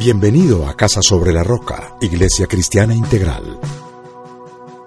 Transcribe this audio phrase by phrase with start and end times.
[0.00, 3.60] Bienvenido a Casa sobre la Roca, Iglesia Cristiana Integral.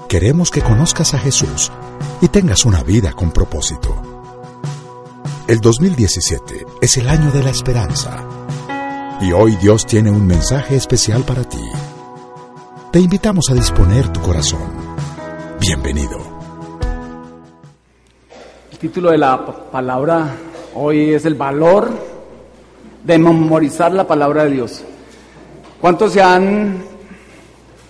[0.10, 1.72] Queremos que conozcas a Jesús
[2.20, 3.96] y tengas una vida con propósito.
[5.48, 8.28] El 2017 es el año de la esperanza.
[9.22, 11.62] Y hoy Dios tiene un mensaje especial para ti.
[12.92, 14.68] Te invitamos a disponer tu corazón.
[15.60, 16.18] Bienvenido.
[18.72, 20.36] El título de la palabra
[20.74, 21.92] hoy es el valor
[23.04, 24.84] de memorizar la palabra de Dios.
[25.84, 26.82] ¿Cuántos se han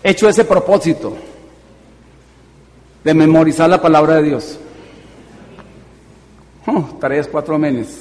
[0.04, 1.16] hecho ese propósito
[3.04, 4.58] de memorizar la palabra de Dios?
[6.66, 6.98] Oh,
[7.32, 8.00] cuatro menes.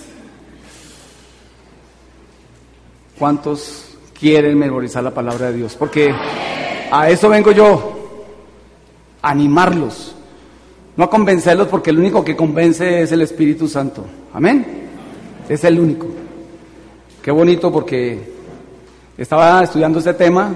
[3.19, 5.77] ¿Cuántos quieren memorizar la palabra de Dios?
[5.78, 6.11] Porque
[6.91, 8.25] a eso vengo yo,
[9.20, 10.14] animarlos,
[10.97, 14.06] no a convencerlos porque el único que convence es el Espíritu Santo.
[14.33, 14.88] Amén.
[15.50, 16.06] Es el único.
[17.22, 18.31] Qué bonito porque
[19.23, 20.53] estaba estudiando este tema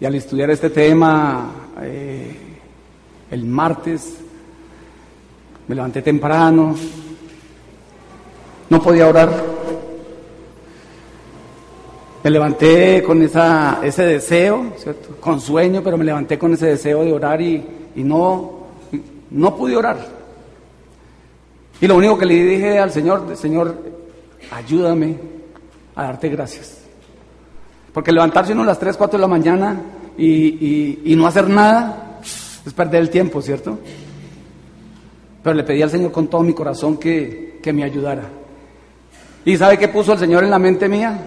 [0.00, 1.50] y al estudiar este tema
[1.82, 2.36] eh,
[3.30, 4.16] el martes
[5.68, 6.74] me levanté temprano,
[8.70, 9.30] no podía orar.
[12.24, 14.72] Me levanté con esa, ese deseo,
[15.20, 18.66] con sueño, pero me levanté con ese deseo de orar y, y no,
[19.30, 19.98] no pude orar.
[21.80, 23.76] Y lo único que le dije al Señor, Señor,
[24.50, 25.16] ayúdame
[25.94, 26.79] a darte gracias.
[27.92, 29.80] Porque levantarse uno a las 3, 4 de la mañana
[30.16, 32.20] y, no hacer nada
[32.64, 33.78] es perder el tiempo, ¿cierto?
[35.42, 38.24] Pero le pedí al Señor con todo mi corazón que, que me ayudara.
[39.44, 41.18] ¿Y sabe qué puso el Señor en la mente mía?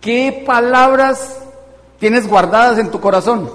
[0.00, 1.40] ¿Qué palabras
[1.98, 3.50] tienes guardadas en tu corazón?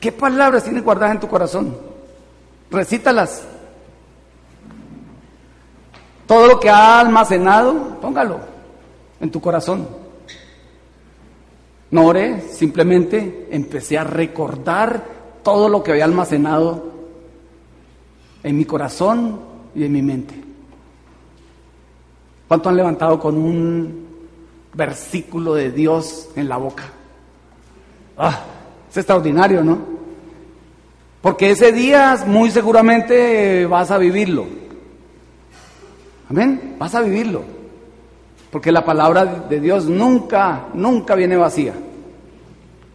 [0.00, 1.76] ¿Qué palabras tienes guardadas en tu corazón?
[2.70, 3.42] Recítalas.
[6.26, 8.40] Todo lo que ha almacenado, póngalo
[9.20, 9.86] en tu corazón.
[11.90, 15.04] No oré, simplemente empecé a recordar
[15.42, 16.92] todo lo que había almacenado
[18.42, 19.40] en mi corazón
[19.74, 20.34] y en mi mente.
[22.48, 24.06] ¿Cuánto han levantado con un
[24.74, 26.84] versículo de Dios en la boca?
[28.18, 28.40] Ah,
[28.90, 29.78] es extraordinario, ¿no?
[31.22, 34.65] Porque ese día muy seguramente vas a vivirlo.
[36.28, 36.76] Amén.
[36.78, 37.42] Vas a vivirlo.
[38.50, 41.74] Porque la palabra de Dios nunca, nunca viene vacía.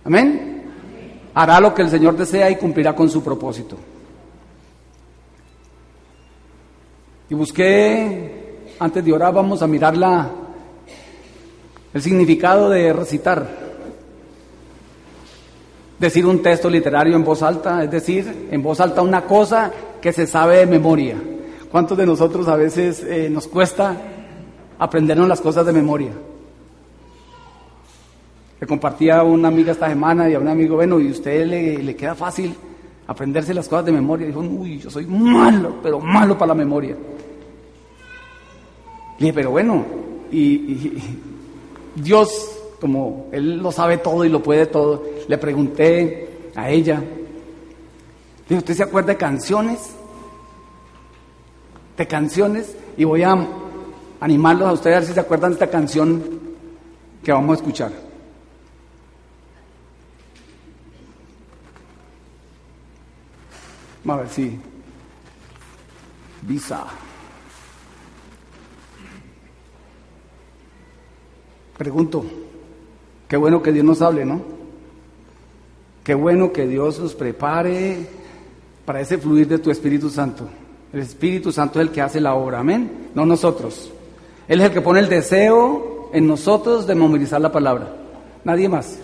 [0.03, 0.63] Amén.
[1.33, 3.77] Hará lo que el Señor desea y cumplirá con su propósito.
[7.29, 10.29] Y busqué, antes de orar, vamos a mirar la,
[11.93, 13.61] el significado de recitar.
[15.97, 19.71] Decir un texto literario en voz alta, es decir, en voz alta una cosa
[20.01, 21.15] que se sabe de memoria.
[21.71, 23.95] ¿Cuántos de nosotros a veces eh, nos cuesta
[24.77, 26.11] aprendernos las cosas de memoria?
[28.59, 31.95] Le compartía a una amiga esta semana y a un amigo, bueno, ¿y usted le,
[31.95, 32.53] queda fácil
[33.07, 34.27] aprenderse las cosas de memoria?
[34.27, 36.97] dijo, uy, yo soy malo, pero malo para la memoria.
[39.17, 39.85] Le dije, pero bueno,
[40.29, 40.97] y,
[41.95, 42.51] Dios,
[42.81, 47.01] como Él lo sabe todo y lo puede todo, le pregunté a ella,
[48.49, 50.00] le ¿usted se acuerda de canciones?
[51.97, 53.35] De canciones y voy a
[54.19, 56.23] animarlos a ustedes a ver si se acuerdan de esta canción
[57.23, 57.91] que vamos a escuchar.
[64.03, 64.59] Vamos a ver si.
[66.41, 66.85] Visa.
[71.77, 72.23] Pregunto,
[73.27, 74.41] qué bueno que Dios nos hable, ¿no?
[76.03, 78.07] Qué bueno que Dios nos prepare
[78.85, 80.47] para ese fluir de tu Espíritu Santo.
[80.93, 83.09] El Espíritu Santo es el que hace la obra, amén.
[83.15, 83.91] No nosotros.
[84.47, 87.95] Él es el que pone el deseo en nosotros de memorizar la palabra.
[88.43, 88.99] Nadie más.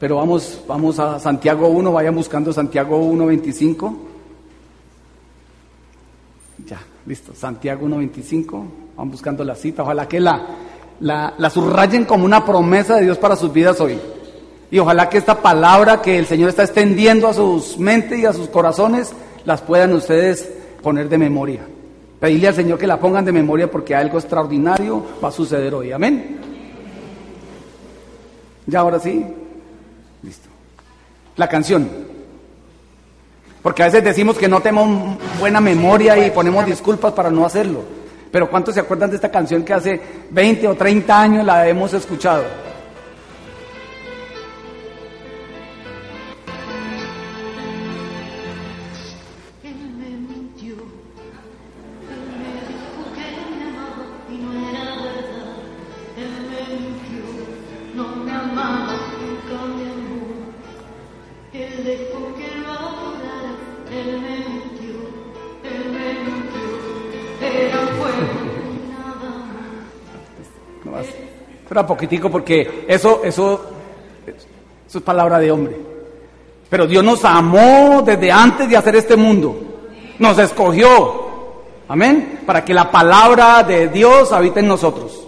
[0.00, 3.96] Pero vamos, vamos a Santiago 1, vayan buscando Santiago 1.25.
[6.66, 7.32] Ya, listo.
[7.34, 8.64] Santiago 1.25.
[8.96, 9.84] Van buscando la cita.
[9.84, 10.46] Ojalá que la,
[11.00, 13.98] la subrayen como una promesa de Dios para sus vidas hoy.
[14.72, 18.32] Y ojalá que esta palabra que el Señor está extendiendo a sus mentes y a
[18.32, 19.12] sus corazones
[19.44, 20.50] las puedan ustedes
[20.82, 21.60] poner de memoria.
[22.20, 25.92] Pedirle al Señor que la pongan de memoria porque algo extraordinario va a suceder hoy.
[25.92, 26.38] Amén.
[28.66, 29.24] Ya ahora sí.
[30.22, 30.48] Listo.
[31.36, 31.88] La canción.
[33.62, 37.82] Porque a veces decimos que no tenemos buena memoria y ponemos disculpas para no hacerlo.
[38.30, 40.00] Pero ¿cuántos se acuerdan de esta canción que hace
[40.30, 42.63] 20 o 30 años la hemos escuchado?
[71.74, 73.60] Era poquitico porque eso, eso,
[74.86, 75.76] es palabra de hombre.
[76.70, 79.60] Pero Dios nos amó desde antes de hacer este mundo.
[80.20, 81.24] Nos escogió.
[81.88, 82.42] Amén.
[82.46, 85.26] Para que la palabra de Dios habite en nosotros.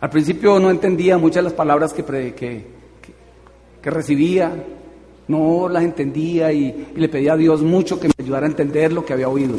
[0.00, 2.02] Al principio no entendía muchas de las palabras que,
[2.34, 4.52] que, recibía.
[5.28, 9.04] No las entendía y le pedía a Dios mucho que me ayudara a entender lo
[9.04, 9.54] que había oído.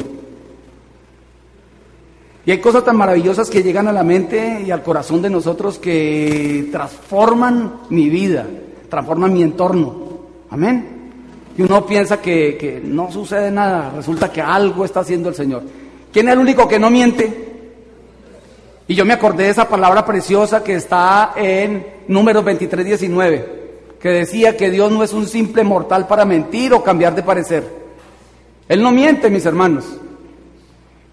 [2.46, 5.78] Y hay cosas tan maravillosas que llegan a la mente y al corazón de nosotros
[5.78, 8.46] que transforman mi vida,
[8.90, 9.94] transforman mi entorno.
[10.50, 10.94] Amén.
[11.56, 15.62] Y uno piensa que, no sucede nada, resulta que algo está haciendo el Señor.
[16.12, 17.52] ¿Quién es el único que no miente?
[18.86, 23.64] Y yo me acordé de esa palabra preciosa que está en Números 23, 19,
[23.98, 27.64] que decía que Dios no es un simple mortal para mentir o cambiar de parecer.
[28.68, 29.84] Él no miente, mis hermanos.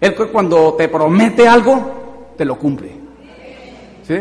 [0.02, 2.90] Él cuando te promete algo, te lo cumple.
[4.02, 4.16] ¿Sí?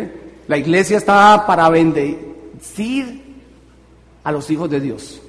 [0.47, 3.39] La iglesia está para bendecir
[4.23, 5.19] a los hijos de Dios.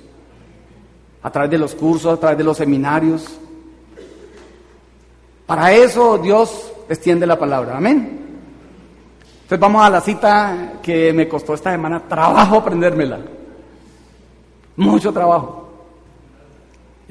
[1.22, 3.24] A través de los cursos, a través de los seminarios.
[5.46, 7.78] Para eso Dios extiende la palabra.
[7.78, 8.20] Amén.
[9.44, 13.20] Entonces vamos a la cita que me costó esta semana trabajo aprendérmela.
[14.76, 15.61] Mucho trabajo.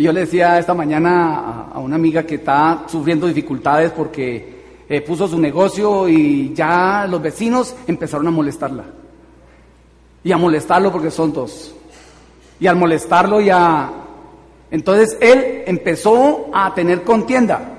[0.01, 4.99] Y yo le decía esta mañana a, una amiga que está sufriendo dificultades porque eh,
[5.01, 8.83] puso su negocio y ya los vecinos empezaron a molestarla.
[10.23, 11.75] Y a molestarlo porque son dos.
[12.59, 13.93] Y al molestarlo ya...
[14.71, 17.77] Entonces él empezó a tener contienda.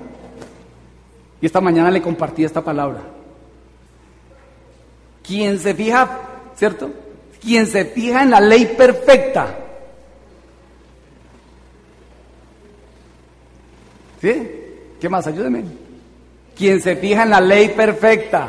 [1.41, 3.01] Y esta mañana le compartí esta palabra.
[5.27, 6.21] Quien se fija,
[6.55, 6.89] ¿cierto?
[7.41, 9.59] Quien se fija en la ley perfecta
[14.23, 14.51] ¿Sí?
[15.01, 15.27] ¿Qué más?
[15.27, 15.65] Ayúdeme.
[16.57, 18.47] Quien se fija en la ley perfecta.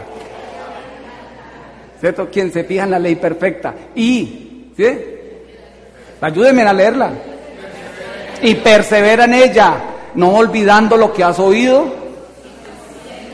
[2.00, 2.30] ¿Cierto?
[2.30, 3.74] Quien se fija en la ley perfecta.
[3.96, 4.88] Y, ¿sí?
[6.22, 7.12] Ayúdeme a leerla.
[8.44, 9.78] Y persevera en ella,
[10.14, 11.86] no olvidando lo que has oído,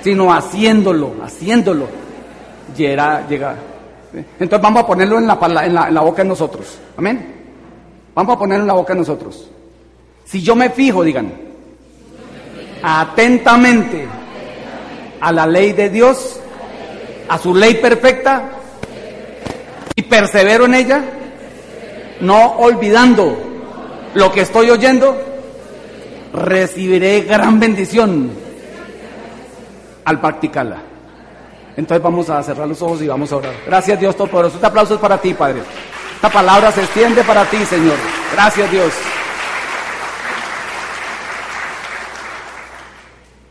[0.01, 1.87] sino haciéndolo, haciéndolo.
[2.77, 3.55] Llega, llega.
[4.39, 6.79] Entonces vamos a ponerlo en la, en, en la boca de nosotros.
[6.95, 7.35] Amén.
[8.15, 9.49] Vamos a ponerlo en la boca de nosotros.
[10.23, 11.48] Si yo me fijo, digan,
[12.81, 14.07] atentamente
[15.21, 16.39] a la ley de Dios,
[17.27, 18.51] a su ley perfecta,
[19.95, 21.03] y persevero en ella,
[22.21, 23.37] no olvidando
[24.13, 25.17] lo que estoy oyendo,
[26.33, 28.31] recibiré gran bendición
[30.05, 30.77] al practicarla.
[31.75, 33.53] Entonces vamos a cerrar los ojos y vamos a orar.
[33.65, 34.55] Gracias Dios Todopoderoso.
[34.55, 35.61] Este aplauso es para ti, Padre.
[36.15, 37.95] Esta palabra se extiende para ti, Señor.
[38.33, 38.91] Gracias Dios.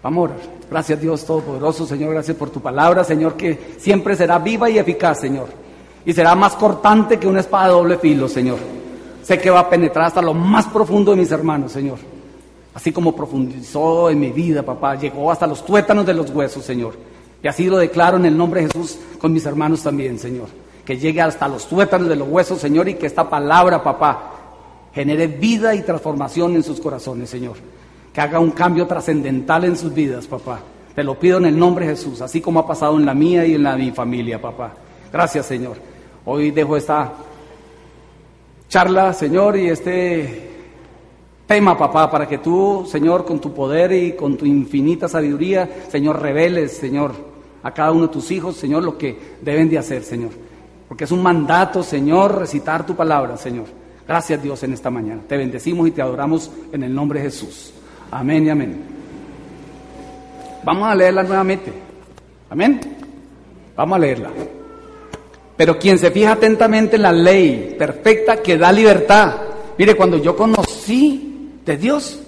[0.09, 0.31] Amor,
[0.71, 5.21] gracias Dios Todopoderoso, Señor, gracias por tu palabra, Señor, que siempre será viva y eficaz,
[5.21, 5.49] Señor.
[6.03, 8.57] Y será más cortante que una espada de doble filo, Señor.
[9.23, 11.99] Sé que va a penetrar hasta lo más profundo de mis hermanos, Señor.
[12.73, 16.95] Así como profundizó en mi vida, papá, llegó hasta los tuétanos de los huesos, Señor.
[17.43, 20.49] Y así lo declaro en el nombre de Jesús con mis hermanos también, Señor.
[20.87, 24.33] Que llegue hasta los tuétanos de los huesos, Señor, y que esta palabra, papá,
[24.95, 27.57] genere vida y transformación en sus corazones, Señor
[28.19, 30.59] que haga un cambio trascendental en sus vidas, papá.
[30.93, 33.47] Te lo pido en el nombre de Jesús, así como ha pasado en la mía
[33.47, 34.73] y en la de mi familia, papá.
[35.13, 35.77] Gracias, Señor.
[36.25, 37.13] Hoy dejo esta
[38.69, 40.51] charla, Señor, y este
[41.47, 46.21] tema, papá, para que tú, Señor, con tu poder y con tu infinita sabiduría, Señor,
[46.21, 47.13] reveles, Señor,
[47.63, 50.33] a cada uno de tus hijos, Señor, lo que deben de hacer, Señor.
[50.89, 53.67] Porque es un mandato, Señor, recitar tu palabra, Señor.
[54.09, 55.23] Gracias, Dios, en esta mañana.
[55.29, 57.75] Te bendecimos y te adoramos en el nombre de Jesús.
[58.11, 58.85] Amén y amén.
[60.65, 61.73] Vamos a leerla nuevamente.
[62.51, 62.81] Amén.
[63.77, 64.31] Vamos a leerla.
[65.57, 69.35] Pero quien se fija atentamente en la ley perfecta que da libertad.
[69.77, 72.21] Mire, cuando yo conocí de Dios,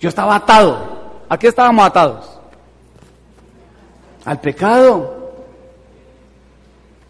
[0.00, 1.00] yo estaba atado.
[1.28, 2.30] ¿A qué estábamos atados?
[4.24, 5.32] Al pecado.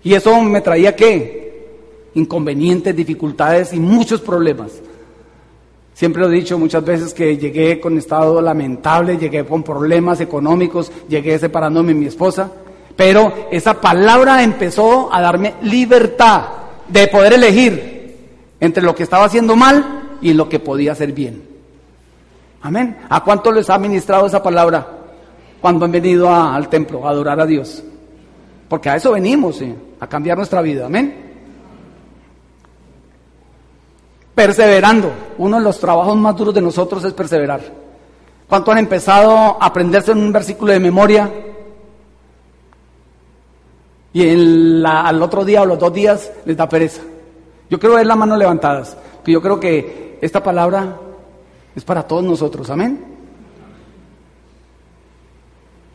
[0.02, 1.68] ¿Y eso me traía qué?
[2.14, 4.70] Inconvenientes, dificultades y muchos problemas.
[6.00, 10.90] Siempre lo he dicho muchas veces que llegué con estado lamentable, llegué con problemas económicos,
[11.10, 12.50] llegué separándome de mi esposa,
[12.96, 16.44] pero esa palabra empezó a darme libertad
[16.88, 18.16] de poder elegir
[18.58, 21.42] entre lo que estaba haciendo mal y lo que podía hacer bien.
[22.62, 22.96] Amén.
[23.10, 24.88] ¿A cuánto les ha ministrado esa palabra
[25.60, 27.84] cuando han venido al templo a adorar a Dios?
[28.70, 29.62] Porque a eso venimos,
[30.00, 30.86] a cambiar nuestra vida.
[30.86, 31.29] Amén.
[34.34, 35.12] Perseverando.
[35.38, 37.60] Uno de los trabajos más duros de nosotros es perseverar.
[38.48, 41.30] ¿Cuánto han empezado a aprenderse en un versículo de memoria?
[44.12, 44.28] Y
[44.84, 47.02] al otro día o los dos días les da pereza.
[47.68, 50.98] Yo quiero ver las manos levantadas, que yo creo que esta palabra
[51.76, 52.68] es para todos nosotros.
[52.70, 53.04] Amén.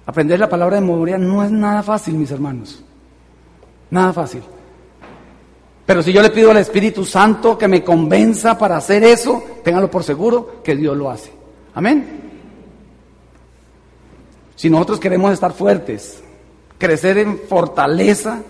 [0.06, 2.82] Aprender la palabra de memoria no es nada fácil, mis hermanos.
[3.90, 4.44] Nada fácil.
[5.86, 9.90] Pero si yo le pido al Espíritu Santo que me convenza para hacer eso, téngalo
[9.90, 11.32] por seguro que Dios lo hace.
[11.76, 12.22] Amén.
[14.56, 16.24] Si nosotros queremos estar fuertes,
[16.80, 18.42] crecer en fortaleza,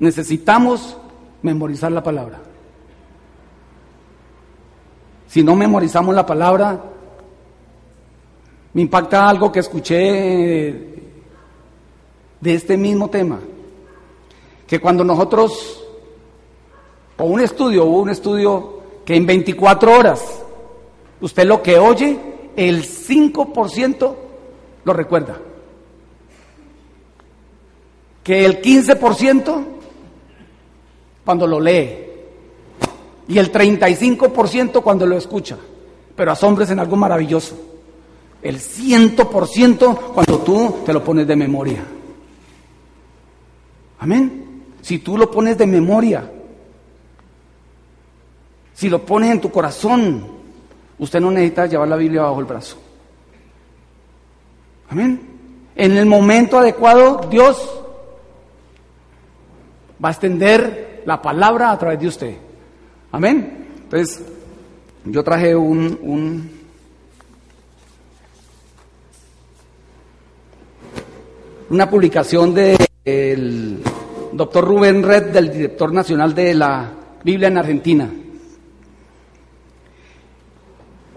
[0.00, 0.96] necesitamos
[1.42, 2.40] memorizar la palabra.
[5.28, 6.82] Si no memorizamos la palabra,
[8.72, 9.94] me impacta algo que escuché
[12.40, 13.38] de este mismo tema,
[14.66, 15.83] que cuando nosotros
[17.16, 20.42] o un estudio, hubo un estudio que en 24 horas,
[21.20, 22.18] usted lo que oye,
[22.56, 24.14] el 5%
[24.84, 25.38] lo recuerda.
[28.22, 29.64] Que el 15%
[31.24, 31.98] cuando lo lee.
[33.28, 35.56] Y el 35% cuando lo escucha.
[36.14, 37.56] Pero asombres en algo maravilloso.
[38.42, 41.84] El 100% cuando tú te lo pones de memoria.
[43.98, 44.62] Amén.
[44.82, 46.30] Si tú lo pones de memoria,
[48.74, 50.26] si lo pones en tu corazón,
[50.98, 52.76] usted no necesita llevar la Biblia bajo el brazo.
[54.90, 55.20] Amén.
[55.76, 57.56] En el momento adecuado, Dios
[60.04, 62.34] va a extender la palabra a través de usted.
[63.12, 63.68] Amén.
[63.84, 64.22] Entonces,
[65.04, 66.50] yo traje un,
[71.70, 73.82] una publicación del
[74.32, 76.90] doctor Rubén Red, del director nacional de la
[77.22, 78.10] Biblia en Argentina.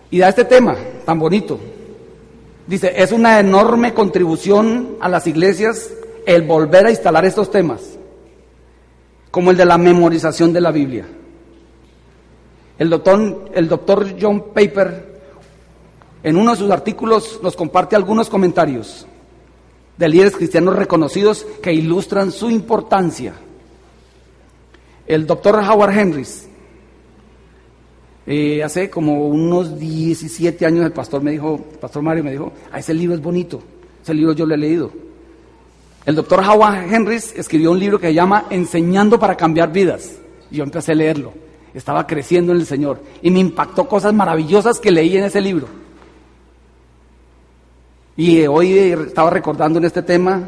[0.09, 1.59] Y da este tema tan bonito.
[2.65, 5.91] Dice, es una enorme contribución a las iglesias
[6.25, 7.97] el volver a instalar estos temas,
[9.31, 11.07] como el de la memorización de la Biblia.
[12.77, 15.21] El doctor, el doctor John Paper,
[16.23, 19.07] en uno de sus artículos, nos comparte algunos comentarios
[19.97, 23.33] de líderes cristianos reconocidos que ilustran su importancia.
[25.07, 26.47] El doctor Howard Henrys
[28.29, 32.51] eh, hace como unos 17 años el pastor me dijo, el pastor Mario me dijo,
[32.73, 33.63] ah, ese libro es bonito,
[34.03, 34.91] ese libro yo lo he leído.
[36.05, 40.13] El doctor Howard Henrys escribió un libro que se llama Enseñando para cambiar vidas.
[40.51, 41.33] Y yo empecé a leerlo.
[41.73, 43.01] Estaba creciendo en el Señor.
[43.21, 45.67] Y me impactó cosas maravillosas que leí en ese libro.
[48.15, 50.47] Y hoy estaba recordando en este tema.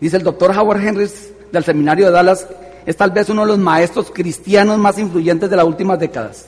[0.00, 2.46] Dice el doctor Howard Henrys del seminario de Dallas
[2.86, 6.46] es tal vez uno de los maestros cristianos más influyentes de las últimas décadas.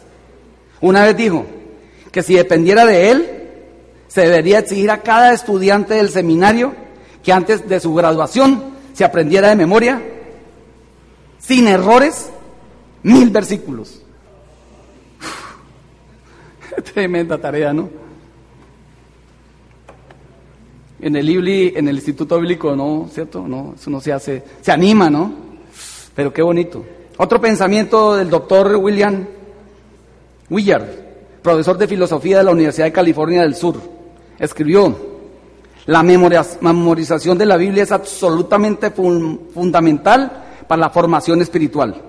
[0.80, 1.44] Una vez dijo
[2.12, 3.30] que si dependiera de él,
[4.06, 6.74] se debería exigir a cada estudiante del seminario
[7.24, 10.00] que antes de su graduación se aprendiera de memoria,
[11.40, 12.30] sin errores,
[13.02, 14.00] mil versículos.
[16.94, 17.90] Tremenda tarea, ¿no?
[21.00, 23.46] En el IBLI, en el Instituto Bíblico, no, ¿cierto?
[23.46, 25.47] No, eso no se hace, se anima, ¿no?
[26.18, 26.84] Pero qué bonito.
[27.16, 29.24] Otro pensamiento del doctor William
[30.50, 30.88] Willard,
[31.40, 33.76] profesor de filosofía de la Universidad de California del Sur,
[34.36, 34.96] escribió,
[35.86, 42.02] la memorización de la Biblia es absolutamente fundamental para la formación espiritual.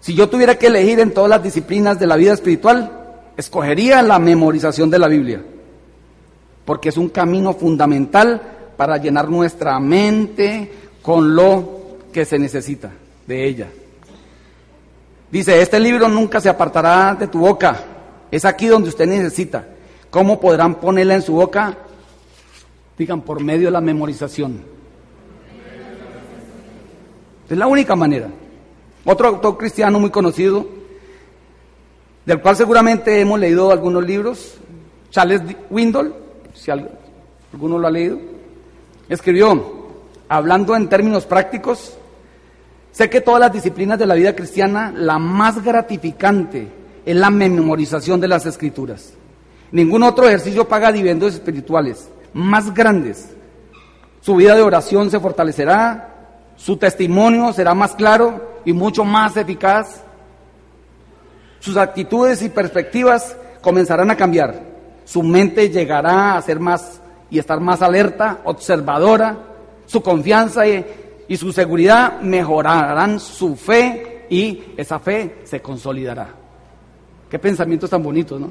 [0.00, 2.90] Si yo tuviera que elegir en todas las disciplinas de la vida espiritual,
[3.36, 5.44] escogería la memorización de la Biblia,
[6.64, 8.40] porque es un camino fundamental
[8.78, 11.77] para llenar nuestra mente con lo
[12.18, 12.90] que se necesita
[13.28, 13.68] de ella.
[15.30, 17.80] Dice, este libro nunca se apartará de tu boca.
[18.28, 19.64] Es aquí donde usted necesita.
[20.10, 21.78] ¿Cómo podrán ponerla en su boca?
[22.98, 24.64] Digan, por medio de la memorización.
[27.48, 28.28] Es la única manera.
[29.04, 30.66] Otro autor cristiano muy conocido,
[32.26, 34.56] del cual seguramente hemos leído algunos libros,
[35.10, 36.10] Charles Windle,
[36.52, 38.18] si alguno lo ha leído,
[39.08, 39.86] escribió,
[40.28, 41.97] hablando en términos prácticos,
[42.92, 46.68] sé que todas las disciplinas de la vida cristiana, la más gratificante
[47.04, 49.14] es la memorización de las escrituras.
[49.70, 53.30] Ningún otro ejercicio paga dividendos espirituales más grandes.
[54.20, 56.08] Su vida de oración se fortalecerá,
[56.56, 60.02] su testimonio será más claro y mucho más eficaz.
[61.60, 64.60] Sus actitudes y perspectivas comenzarán a cambiar.
[65.04, 69.36] Su mente llegará a ser más y estar más alerta, observadora.
[69.86, 70.66] Su confianza
[71.28, 76.28] y, su seguridad mejorarán su fe y esa fe se consolidará.
[77.30, 78.50] Qué pensamientos tan bonitos, ¿no?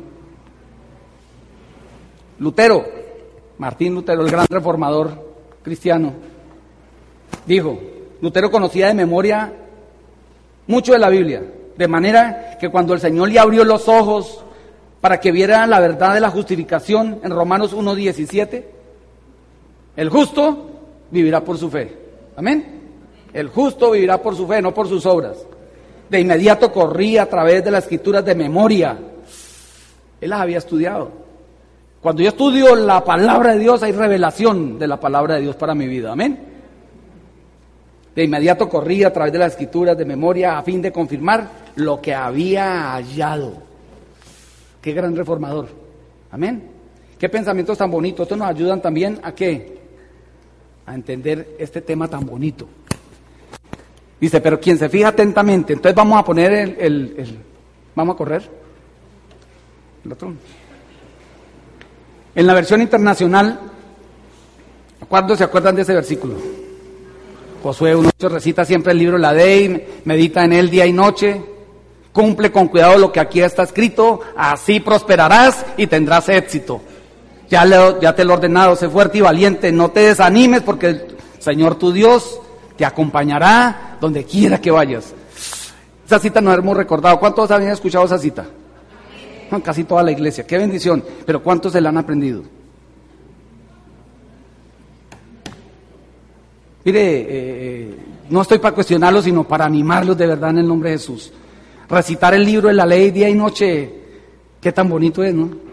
[2.39, 2.85] Lutero,
[3.57, 6.13] Martín Lutero, el gran reformador cristiano,
[7.45, 7.79] dijo,
[8.21, 9.51] Lutero conocía de memoria
[10.67, 11.43] mucho de la Biblia,
[11.75, 14.43] de manera que cuando el Señor le abrió los ojos
[15.01, 18.63] para que viera la verdad de la justificación en Romanos 1.17,
[19.95, 20.69] el justo
[21.09, 22.06] vivirá por su fe.
[22.37, 22.65] Amén.
[23.33, 25.37] El justo vivirá por su fe, no por sus obras.
[26.09, 28.97] De inmediato corría a través de las escrituras de memoria.
[30.21, 31.11] Él las había estudiado.
[31.99, 35.73] Cuando yo estudio la palabra de Dios, hay revelación de la palabra de Dios para
[35.73, 36.11] mi vida.
[36.11, 36.39] Amén.
[38.15, 41.99] De inmediato corrí a través de las escrituras de memoria a fin de confirmar lo
[41.99, 43.53] que había hallado.
[44.79, 45.67] Qué gran reformador.
[46.31, 46.69] Amén.
[47.17, 48.25] Qué pensamientos tan bonitos.
[48.25, 49.76] Estos nos ayudan también a qué?
[50.87, 52.67] A entender este tema tan bonito.
[54.19, 57.37] Dice, pero quien se fija atentamente, entonces vamos a poner el, el
[57.95, 58.49] vamos a correr.
[60.03, 60.33] El otro.
[62.33, 63.59] En la versión internacional,
[65.07, 66.35] ¿cuántos se acuerdan de ese versículo?
[67.63, 71.41] Josué 1.8 recita siempre el libro La Ley, medita en él día y noche,
[72.13, 76.81] cumple con cuidado lo que aquí está escrito, así prosperarás y tendrás éxito.
[77.49, 81.07] Ya, te lo he ordenado, sé fuerte y valiente, no te desanimes porque el
[81.39, 82.39] Señor tu Dios
[82.75, 85.13] te acompañará donde quiera que vayas.
[86.05, 87.19] Esa cita nos hemos recordado.
[87.19, 88.45] ¿Cuántos habían escuchado esa cita?
[89.63, 90.45] casi toda la iglesia.
[90.45, 91.03] Qué bendición.
[91.25, 92.43] Pero ¿cuántos se la han aprendido?
[96.83, 97.97] Mire, eh, eh,
[98.29, 101.31] no estoy para cuestionarlos, sino para animarlos de verdad en el nombre de Jesús.
[101.89, 103.93] Recitar el libro de la ley día y noche,
[104.61, 105.66] qué tan bonito es, ¿no?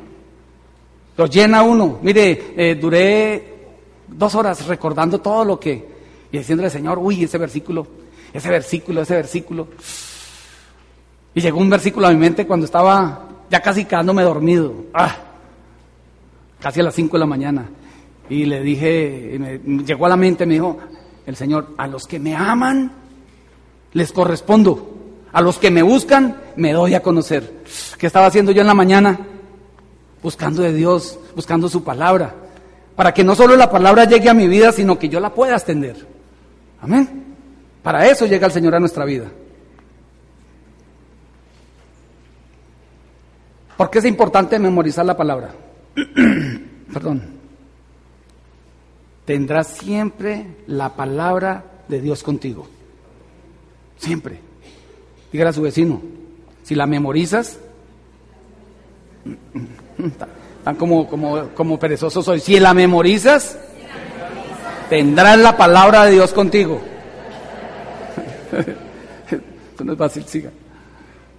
[1.16, 1.98] Lo llena uno.
[2.02, 3.54] Mire, eh, duré
[4.08, 5.88] dos horas recordando todo lo que,
[6.30, 7.86] y diciéndole, Señor, uy, ese versículo,
[8.32, 9.68] ese versículo, ese versículo.
[11.34, 15.16] Y llegó un versículo a mi mente cuando estaba ya casi quedándome dormido, ah,
[16.60, 17.68] casi a las 5 de la mañana.
[18.28, 20.78] Y le dije, me, llegó a la mente, me dijo,
[21.26, 22.90] el Señor, a los que me aman,
[23.92, 24.90] les correspondo.
[25.32, 27.64] A los que me buscan, me doy a conocer.
[27.98, 29.18] ¿Qué estaba haciendo yo en la mañana?
[30.24, 32.34] Buscando de Dios, buscando su palabra.
[32.96, 35.52] Para que no solo la palabra llegue a mi vida, sino que yo la pueda
[35.52, 36.08] extender.
[36.80, 37.36] Amén.
[37.82, 39.30] Para eso llega el Señor a nuestra vida.
[43.76, 45.50] ¿Por qué es importante memorizar la palabra?
[46.92, 47.22] Perdón.
[49.26, 52.66] Tendrás siempre la palabra de Dios contigo.
[53.98, 54.40] Siempre.
[55.30, 56.00] Dígale a su vecino,
[56.62, 57.58] si la memorizas,
[60.64, 63.58] tan como, como, como perezoso soy, si la memorizas,
[64.88, 66.80] tendrás la palabra de Dios contigo.
[69.70, 70.50] Esto no es fácil, siga.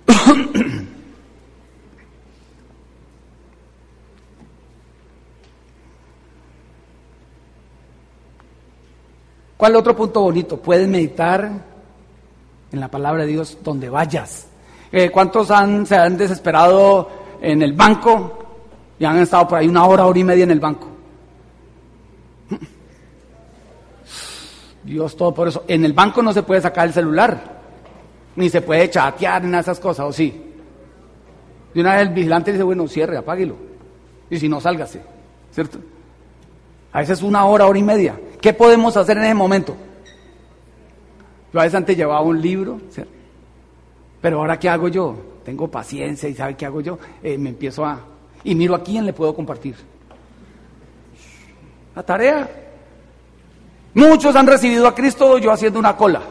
[9.57, 10.57] ¿Cuál otro punto bonito?
[10.57, 11.49] Puedes meditar
[12.71, 14.47] en la palabra de Dios donde vayas.
[14.91, 17.09] Eh, ¿Cuántos han, se han desesperado
[17.41, 18.44] en el banco
[18.97, 20.87] y han estado por ahí una hora, hora y media en el banco?
[24.83, 25.63] Dios todo por eso.
[25.67, 27.61] En el banco no se puede sacar el celular,
[28.35, 30.41] ni se puede chatear en esas cosas, ¿o sí?
[31.73, 33.55] Y una vez el vigilante dice, bueno, cierre, apáguelo.
[34.29, 35.01] Y si no, sálgase,
[35.51, 35.79] ¿cierto?
[36.93, 38.17] A veces una hora, hora y media.
[38.39, 39.75] ¿Qué podemos hacer en ese momento?
[41.51, 42.79] Yo a veces antes llevaba un libro,
[44.21, 45.15] pero ahora ¿qué hago yo?
[45.43, 46.97] Tengo paciencia y ¿sabe qué hago yo?
[47.21, 47.99] Eh, me empiezo a...
[48.45, 49.75] Y miro a quién le puedo compartir.
[51.95, 52.47] La tarea.
[53.95, 56.21] Muchos han recibido a Cristo yo haciendo una cola.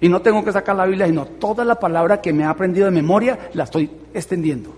[0.00, 2.86] Y no tengo que sacar la Biblia, sino toda la palabra que me ha aprendido
[2.86, 4.70] de memoria la estoy extendiendo.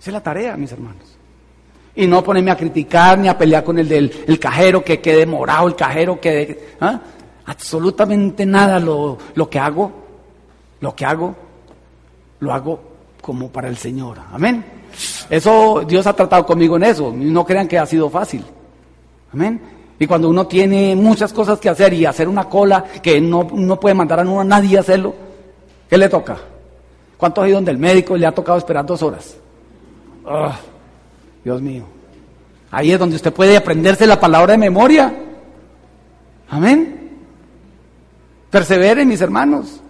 [0.00, 1.16] Esa es la tarea, mis hermanos.
[1.94, 5.24] Y no ponerme a criticar ni a pelear con el del el cajero que quede
[5.24, 6.74] morado, el cajero que...
[6.80, 7.00] ¿ah?
[7.44, 9.92] Absolutamente nada lo, lo que hago,
[10.80, 11.36] lo que hago,
[12.40, 12.95] lo hago
[13.26, 14.18] como para el Señor.
[14.32, 14.64] Amén.
[15.28, 17.12] Eso Dios ha tratado conmigo en eso.
[17.12, 18.44] No crean que ha sido fácil.
[19.32, 19.60] Amén.
[19.98, 23.80] Y cuando uno tiene muchas cosas que hacer y hacer una cola que no, no
[23.80, 25.12] puede mandar a, a nadie a hacerlo,
[25.90, 26.36] ¿qué le toca?
[27.16, 29.36] ¿Cuántos ha ido donde el médico le ha tocado esperar dos horas?
[30.24, 30.56] Ah,
[31.42, 31.82] Dios mío.
[32.70, 35.12] Ahí es donde usted puede aprenderse la palabra de memoria.
[36.48, 37.10] Amén.
[38.50, 39.80] Perseveren, mis hermanos.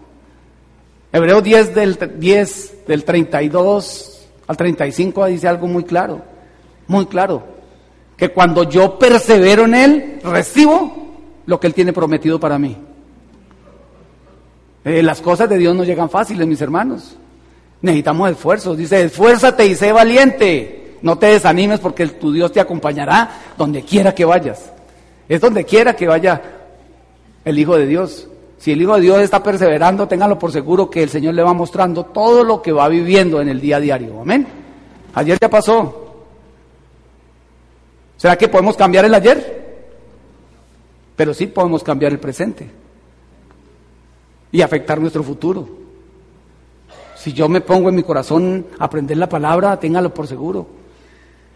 [1.17, 6.21] Hebreos 10 del, 10 del 32 al 35 dice algo muy claro,
[6.87, 7.43] muy claro.
[8.19, 10.93] Que cuando yo persevero en Él, recibo
[11.47, 12.77] lo que Él tiene prometido para mí.
[14.85, 17.17] Eh, las cosas de Dios no llegan fáciles, mis hermanos.
[17.81, 18.77] Necesitamos esfuerzos.
[18.77, 20.99] Dice, esfuérzate y sé valiente.
[21.01, 24.71] No te desanimes porque tu Dios te acompañará donde quiera que vayas.
[25.31, 26.43] Es donde quiera que vaya
[27.43, 28.29] el Hijo de Dios.
[28.59, 31.53] Si el Hijo de Dios está perseverando, ténganlo por seguro que el Señor le va
[31.53, 34.21] mostrando todo lo que va viviendo en el día a diario.
[34.21, 34.47] Amén.
[35.15, 36.25] Ayer ya pasó.
[38.17, 39.67] ¿Será que podemos cambiar el ayer?
[41.15, 42.71] Pero sí podemos cambiar el presente
[44.53, 45.69] y afectar nuestro futuro.
[47.15, 50.67] Si yo me pongo en mi corazón a aprender la palabra, téngalo por seguro.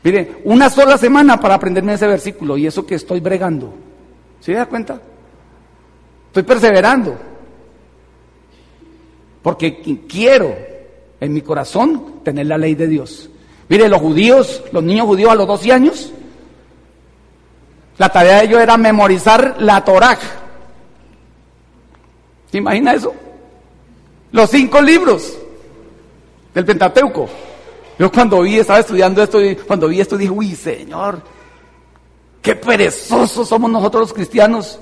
[0.02, 3.72] Mire, una sola semana para aprenderme ese versículo y eso que estoy bregando.
[4.40, 5.00] ¿Sí da cuenta?
[6.30, 7.18] Estoy perseverando.
[9.42, 10.54] Porque quiero
[11.18, 13.28] en mi corazón tener la ley de Dios.
[13.68, 16.12] Mire, los judíos, los niños judíos a los 12 años,
[17.98, 20.18] la tarea de ellos era memorizar la Torah.
[22.50, 23.12] ¿Se imagina eso?
[24.30, 25.36] Los cinco libros
[26.54, 27.28] del Pentateuco.
[27.98, 31.20] Yo cuando vi, estaba estudiando esto, cuando vi esto dije, uy, Señor,
[32.40, 34.78] qué perezosos somos nosotros los cristianos.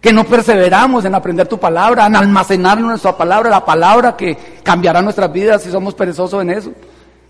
[0.00, 5.02] Que no perseveramos en aprender tu palabra, en almacenar nuestra palabra, la palabra que cambiará
[5.02, 6.72] nuestras vidas si somos perezosos en eso.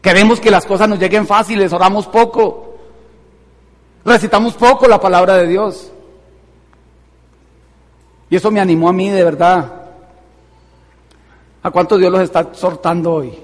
[0.02, 2.76] Queremos que las cosas nos lleguen fáciles, oramos poco,
[4.04, 5.90] recitamos poco la palabra de Dios.
[8.30, 9.72] Y eso me animó a mí de verdad.
[11.62, 13.38] ¿A cuánto Dios los está exhortando hoy?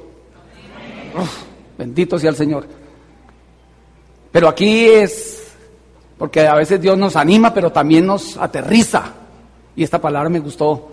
[1.76, 2.66] bendito sea el Señor.
[4.30, 5.43] Pero aquí es,
[6.24, 9.02] porque a veces Dios nos anima, pero también nos aterriza.
[9.76, 10.88] Y esta palabra me gustó.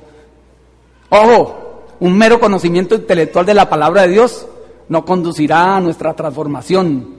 [1.08, 4.46] Ojo, un mero conocimiento intelectual de la palabra de Dios
[4.90, 7.16] no conducirá a nuestra transformación,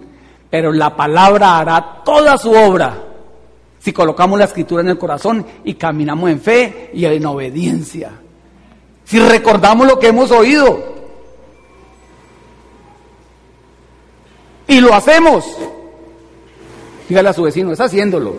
[0.51, 3.03] pero la palabra hará toda su obra
[3.79, 8.11] si colocamos la escritura en el corazón y caminamos en fe y en obediencia.
[9.07, 10.85] Si recordamos lo que hemos oído
[14.69, 15.47] y lo hacemos,
[17.13, 18.35] dígale a su vecino, está haciéndolo.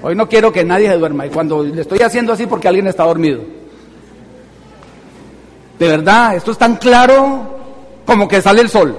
[0.00, 2.86] Hoy no quiero que nadie se duerma y cuando le estoy haciendo así porque alguien
[2.86, 3.40] está dormido.
[5.76, 7.58] De verdad, esto es tan claro
[8.06, 8.96] como que sale el sol.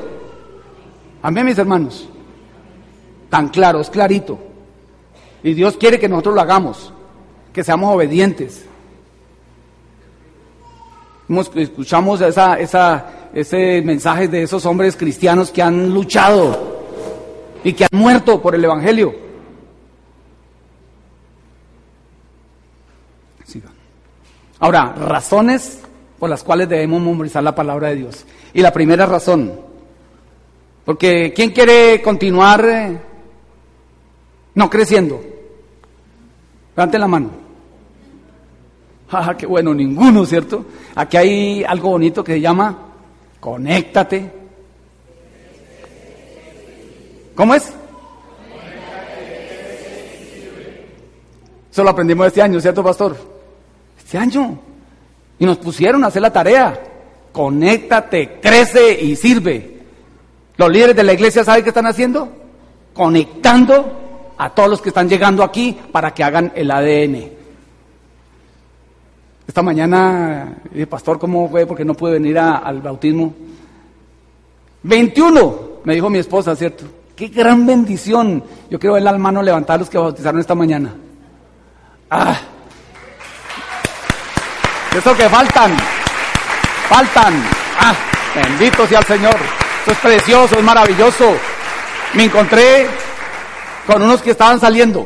[1.21, 2.09] Amén, mis hermanos.
[3.29, 4.37] Tan claro, es clarito.
[5.41, 6.91] Y Dios quiere que nosotros lo hagamos,
[7.53, 8.65] que seamos obedientes.
[11.55, 16.78] Escuchamos esa, esa, ese mensaje de esos hombres cristianos que han luchado
[17.63, 19.29] y que han muerto por el Evangelio.
[24.59, 25.81] Ahora, razones
[26.19, 28.25] por las cuales debemos memorizar la palabra de Dios.
[28.53, 29.53] Y la primera razón,
[30.83, 32.99] porque ¿quién quiere continuar eh,
[34.55, 35.21] no creciendo?
[36.75, 37.29] Levanten la mano.
[39.11, 40.65] Ah, qué bueno, ninguno, ¿cierto?
[40.93, 42.77] Aquí hay algo bonito que se llama
[43.39, 44.38] conéctate.
[47.39, 47.71] ¿Cómo es?
[51.71, 53.15] Eso lo aprendimos este año, ¿cierto, pastor?
[53.97, 54.59] Este año.
[55.39, 56.77] Y nos pusieron a hacer la tarea.
[57.31, 59.79] Conéctate, crece y sirve.
[60.57, 62.27] Los líderes de la iglesia, ¿saben qué están haciendo?
[62.93, 67.29] Conectando a todos los que están llegando aquí para que hagan el ADN.
[69.47, 70.57] Esta mañana,
[70.89, 71.65] pastor, ¿cómo fue?
[71.65, 73.33] Porque no pude venir al bautismo.
[74.83, 76.98] 21, me dijo mi esposa, ¿cierto?
[77.19, 78.41] Qué gran bendición.
[78.69, 80.95] Yo quiero ver al mano levantar a los que bautizaron esta mañana.
[82.09, 82.39] Ah.
[84.95, 85.75] Eso que faltan.
[86.87, 87.33] Faltan.
[87.77, 87.93] Ah,
[88.33, 89.35] bendito sea el Señor.
[89.81, 91.33] Eso es precioso, es maravilloso.
[92.13, 92.87] Me encontré
[93.85, 95.05] con unos que estaban saliendo.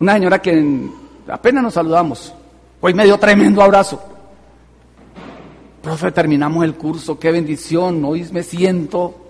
[0.00, 0.88] Una señora que
[1.28, 2.32] apenas nos saludamos.
[2.80, 4.02] Hoy me dio tremendo abrazo.
[5.82, 8.02] Profe, terminamos el curso, qué bendición.
[8.06, 9.21] Hoy me siento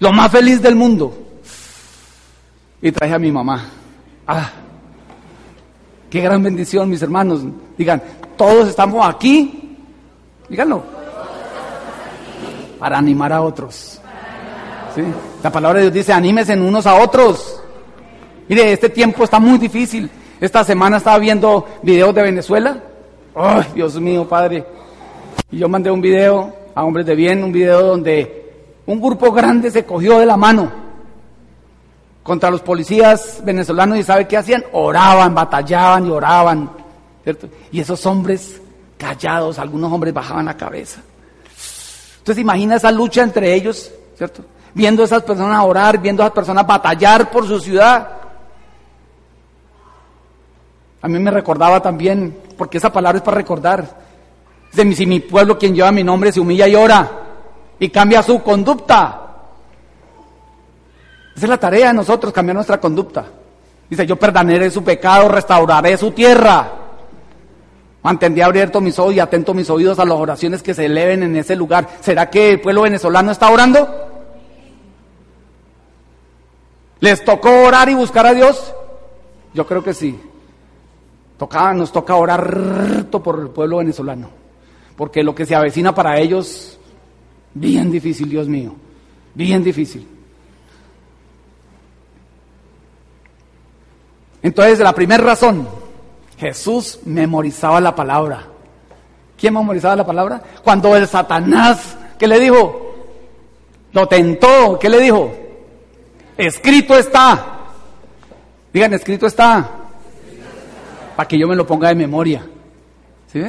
[0.00, 1.16] lo más feliz del mundo.
[2.80, 3.64] Y traje a mi mamá.
[4.26, 4.50] Ah.
[6.10, 7.42] Qué gran bendición, mis hermanos.
[7.76, 8.02] Digan,
[8.36, 9.76] todos estamos aquí.
[10.48, 10.82] Díganlo.
[12.78, 14.00] Para animar a otros.
[14.94, 15.02] ¿Sí?
[15.42, 17.60] La palabra de Dios dice, anímese unos a otros.
[18.48, 20.08] Mire, este tiempo está muy difícil.
[20.40, 22.80] Esta semana estaba viendo videos de Venezuela.
[23.34, 24.64] ¡Ay, Dios mío, Padre!
[25.50, 28.47] Y yo mandé un video a hombres de bien, un video donde
[28.88, 30.72] un grupo grande se cogió de la mano
[32.22, 34.64] contra los policías venezolanos y ¿sabe qué hacían?
[34.72, 36.70] Oraban, batallaban y oraban.
[37.22, 37.50] ¿cierto?
[37.70, 38.62] Y esos hombres
[38.96, 41.02] callados, algunos hombres bajaban la cabeza.
[42.16, 44.42] Entonces imagina esa lucha entre ellos, ¿cierto?
[44.72, 48.08] Viendo a esas personas orar, viendo a esas personas batallar por su ciudad.
[51.02, 53.84] A mí me recordaba también, porque esa palabra es para recordar.
[54.72, 57.26] Dice, si mi pueblo quien lleva mi nombre se humilla y ora
[57.78, 59.22] y cambia su conducta.
[61.36, 63.26] Esa es la tarea de nosotros, cambiar nuestra conducta.
[63.88, 66.72] Dice, yo perdonaré su pecado, restauraré su tierra.
[68.02, 71.36] Mantendré abierto mis ojos y atento mis oídos a las oraciones que se eleven en
[71.36, 71.88] ese lugar.
[72.00, 73.88] ¿Será que el pueblo venezolano está orando?
[77.00, 78.74] ¿Les tocó orar y buscar a Dios?
[79.54, 80.20] Yo creo que sí.
[81.38, 84.28] Tocaba, nos toca orar por el pueblo venezolano.
[84.96, 86.77] Porque lo que se avecina para ellos,
[87.54, 88.74] bien difícil, Dios mío.
[89.34, 90.06] Bien difícil.
[94.42, 95.68] Entonces, la primera razón,
[96.38, 98.46] Jesús memorizaba la palabra.
[99.36, 100.42] ¿Quién memorizaba la palabra?
[100.62, 102.94] Cuando el Satanás, ¿qué le dijo?
[103.92, 105.32] Lo tentó, ¿qué le dijo?
[106.36, 107.58] Escrito está.
[108.72, 109.68] Digan, escrito está.
[111.16, 112.46] Para que yo me lo ponga de memoria.
[113.32, 113.40] ¿Sí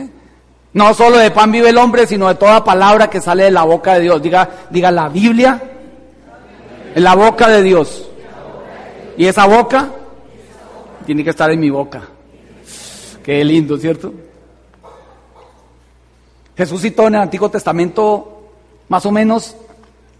[0.73, 3.63] No solo de pan vive el hombre, sino de toda palabra que sale de la
[3.63, 4.21] boca de Dios.
[4.21, 5.61] Diga, diga la Biblia
[6.93, 8.07] en la boca de Dios.
[9.17, 9.89] Y esa boca
[11.05, 12.03] tiene que estar en mi boca.
[13.23, 14.13] Qué lindo, ¿cierto?
[16.55, 18.43] Jesús citó en el Antiguo Testamento
[18.89, 19.55] más o menos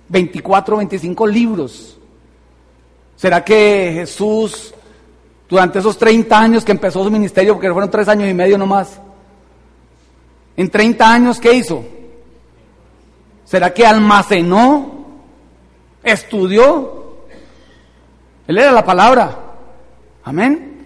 [0.07, 1.97] 24, 25 libros.
[3.15, 4.73] ¿Será que Jesús,
[5.47, 8.99] durante esos 30 años que empezó su ministerio, porque fueron tres años y medio nomás,
[10.59, 11.85] en 30 años, ¿qué hizo?
[13.45, 15.05] ¿Será que almacenó?
[16.03, 17.15] ¿Estudió?
[18.45, 19.39] Él era la palabra.
[20.21, 20.85] Amén.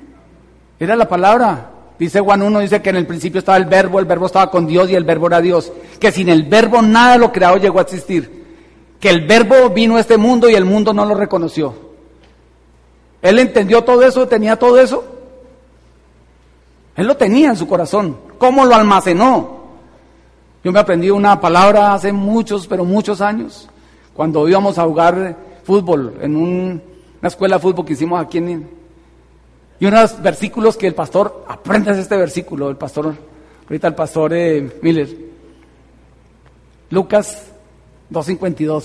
[0.79, 1.71] Era la palabra.
[1.97, 4.67] Dice Juan 1, dice que en el principio estaba el verbo, el verbo estaba con
[4.67, 5.73] Dios y el verbo era Dios.
[5.99, 8.45] Que sin el verbo nada de lo creado llegó a existir.
[8.99, 11.73] Que el verbo vino a este mundo y el mundo no lo reconoció.
[13.23, 15.03] Él entendió todo eso, tenía todo eso.
[16.95, 18.19] Él lo tenía en su corazón.
[18.37, 19.62] ¿Cómo lo almacenó?
[20.63, 23.67] Yo me aprendí una palabra hace muchos, pero muchos años,
[24.13, 26.81] cuando íbamos a jugar fútbol en una
[27.27, 28.69] escuela de fútbol que hicimos aquí en,
[29.79, 33.13] y unos versículos que el pastor, aprendas este versículo, el pastor,
[33.63, 35.09] ahorita el pastor eh, Miller.
[36.89, 37.51] Lucas
[38.09, 38.83] 2.52.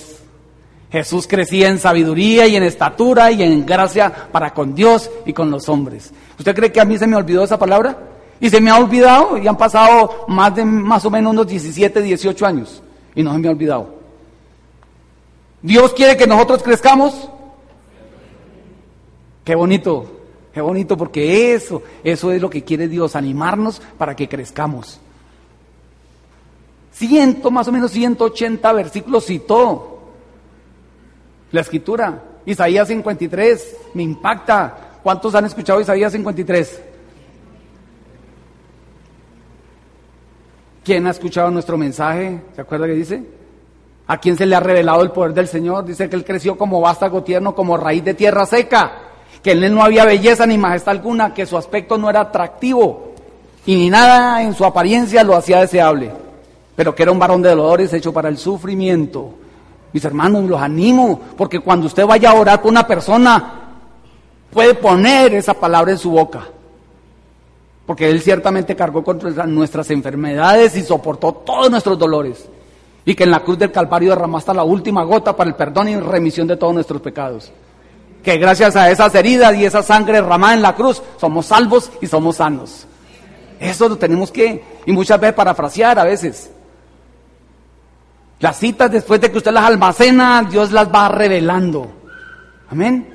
[0.90, 5.50] Jesús crecía en sabiduría y en estatura y en gracia para con Dios y con
[5.52, 6.12] los hombres.
[6.38, 7.96] ¿Usted cree que a mí se me olvidó esa palabra?
[8.40, 12.00] Y se me ha olvidado y han pasado más de más o menos unos 17,
[12.02, 12.82] 18 años
[13.14, 13.98] y no se me ha olvidado.
[15.60, 17.28] Dios quiere que nosotros crezcamos.
[19.44, 20.18] Qué bonito.
[20.52, 25.00] Qué bonito porque eso, eso es lo que quiere Dios, animarnos para que crezcamos.
[26.92, 30.00] Ciento, más o menos 180 versículos citó
[31.52, 32.24] la escritura.
[32.44, 34.98] Isaías 53, me impacta.
[35.02, 36.82] ¿Cuántos han escuchado Isaías 53?
[40.88, 42.40] ¿Quién ha escuchado nuestro mensaje?
[42.56, 43.22] ¿Se acuerda que dice?
[44.06, 45.84] ¿A quién se le ha revelado el poder del Señor?
[45.84, 48.92] Dice que él creció como vástago tierno, como raíz de tierra seca
[49.42, 53.12] que en él no había belleza ni majestad alguna, que su aspecto no era atractivo
[53.66, 56.10] y ni nada en su apariencia lo hacía deseable,
[56.74, 59.34] pero que era un varón de dolores hecho para el sufrimiento.
[59.92, 63.74] Mis hermanos, los animo, porque cuando usted vaya a orar por una persona,
[64.50, 66.48] puede poner esa palabra en su boca.
[67.88, 72.48] Porque Él ciertamente cargó contra nuestras enfermedades y soportó todos nuestros dolores.
[73.04, 75.88] Y que en la cruz del Calvario derramó hasta la última gota para el perdón
[75.88, 77.50] y remisión de todos nuestros pecados
[78.22, 82.06] que gracias a esas heridas y esa sangre derramada en la cruz somos salvos y
[82.06, 82.86] somos sanos.
[83.58, 86.50] Eso lo tenemos que, y muchas veces parafrasear a veces.
[88.40, 91.90] Las citas después de que usted las almacena, Dios las va revelando.
[92.70, 93.14] Amén.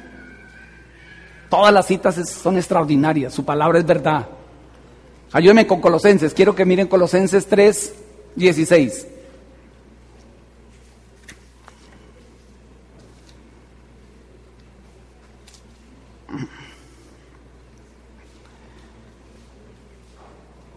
[1.50, 4.26] Todas las citas son extraordinarias, su palabra es verdad.
[5.34, 7.94] Ayúdenme con Colosenses, quiero que miren Colosenses 3,
[8.36, 9.08] 16.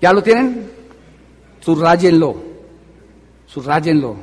[0.01, 0.71] ¿Ya lo tienen?
[1.61, 2.37] Subrayenlo.
[3.47, 4.17] Subrayenlo.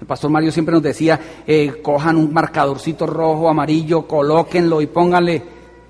[0.00, 5.40] El pastor Mario siempre nos decía, eh, cojan un marcadorcito rojo, amarillo, colóquenlo y pónganle,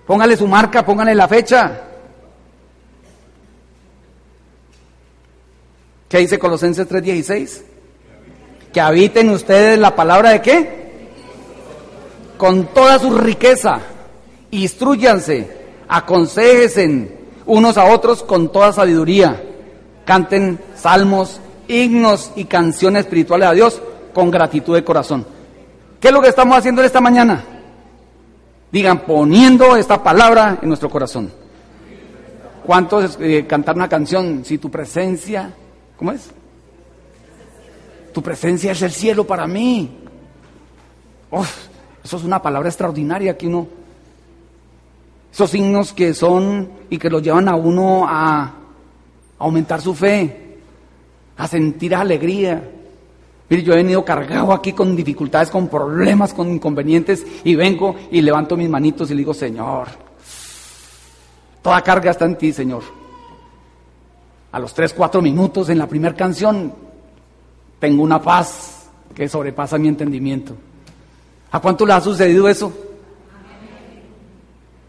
[0.06, 1.91] pónganle su marca, pónganle la fecha.
[6.12, 7.62] ¿Qué dice Colosenses 3:16?
[8.70, 10.82] Que habiten ustedes la palabra de qué?
[12.36, 13.80] Con toda su riqueza.
[14.50, 15.48] Instruyanse,
[15.88, 19.42] aconsejen unos a otros con toda sabiduría.
[20.04, 23.80] Canten salmos, himnos y canciones espirituales a Dios
[24.12, 25.24] con gratitud de corazón.
[25.98, 27.42] ¿Qué es lo que estamos haciendo esta mañana?
[28.70, 31.32] Digan, poniendo esta palabra en nuestro corazón.
[32.66, 34.44] ¿Cuántos eh, cantar una canción?
[34.44, 35.54] Si tu presencia,
[36.02, 36.30] ¿cómo es?
[38.12, 39.98] Tu presencia es el cielo para mí.
[42.02, 43.68] eso es una palabra extraordinaria que uno.
[45.32, 48.52] Esos signos que son y que lo llevan a uno a
[49.38, 50.58] aumentar su fe,
[51.36, 52.68] a sentir alegría,
[53.48, 58.22] Mire, yo he venido cargado aquí con dificultades, con problemas, con inconvenientes y vengo y
[58.22, 59.86] levanto mis manitos y le digo, Señor,
[61.62, 63.01] toda carga está en ti, Señor.
[64.52, 66.72] A los tres, cuatro minutos en la primera canción
[67.78, 70.54] tengo una paz que sobrepasa mi entendimiento.
[71.50, 72.72] ¿A cuánto le ha sucedido eso?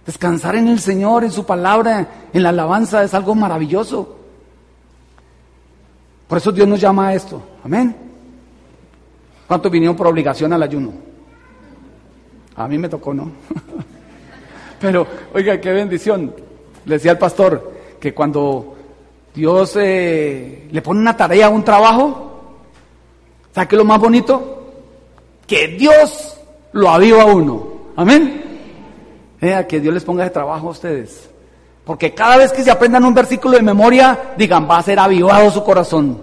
[0.06, 4.18] Descansar en el Señor, en su palabra, en la alabanza es algo maravilloso.
[6.28, 7.42] Por eso Dios nos llama a esto.
[7.64, 7.96] Amén.
[9.48, 10.92] ¿Cuántos vinieron por obligación al ayuno?
[12.56, 13.32] A mí me tocó, ¿no?
[14.80, 16.34] Pero, oiga, qué bendición.
[16.86, 18.76] Le decía al pastor que cuando
[19.34, 22.42] Dios eh, le pone una tarea, un trabajo,
[23.54, 24.72] ¿sabe qué es lo más bonito?
[25.48, 26.38] Que Dios
[26.74, 27.68] lo aviva a uno.
[27.96, 28.42] Amén.
[29.68, 31.30] Que Dios les ponga de trabajo a ustedes.
[31.84, 35.52] Porque cada vez que se aprendan un versículo de memoria, digan, va a ser avivado
[35.52, 36.22] su corazón.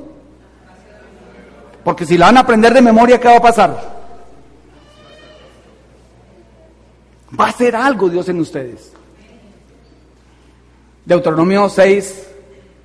[1.85, 4.01] Porque si la van a aprender de memoria, ¿qué va a pasar?
[7.38, 8.92] Va a ser algo Dios en ustedes.
[11.05, 12.29] Deuteronomio 6,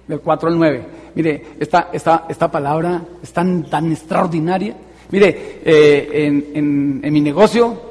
[0.08, 0.86] del 4 al 9.
[1.15, 4.76] Mire, esta, esta, esta palabra es tan, tan extraordinaria.
[5.12, 7.82] Mire, eh, en, mi negocio,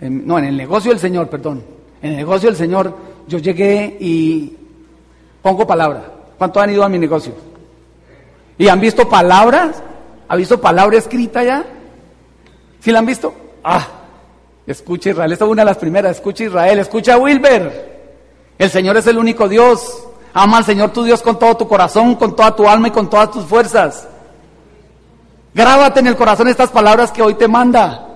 [0.00, 1.62] no, en el negocio del Señor, perdón,
[2.02, 2.94] en el negocio del Señor,
[3.28, 4.56] yo llegué y
[5.42, 6.12] pongo palabra.
[6.36, 7.34] ¿Cuántos han ido a mi negocio?
[8.58, 9.82] ¿Y han visto palabras
[10.30, 11.64] ¿Ha visto palabra escrita ya?
[12.78, 13.34] ¿Sí la han visto?
[13.64, 13.84] Ah,
[14.64, 17.98] escucha Israel, esta es una de las primeras, escucha Israel, escucha Wilber.
[18.56, 20.06] El Señor es el único Dios.
[20.32, 23.10] Ama al Señor tu Dios con todo tu corazón, con toda tu alma y con
[23.10, 24.06] todas tus fuerzas.
[25.52, 28.06] Grábate en el corazón estas palabras que hoy te manda.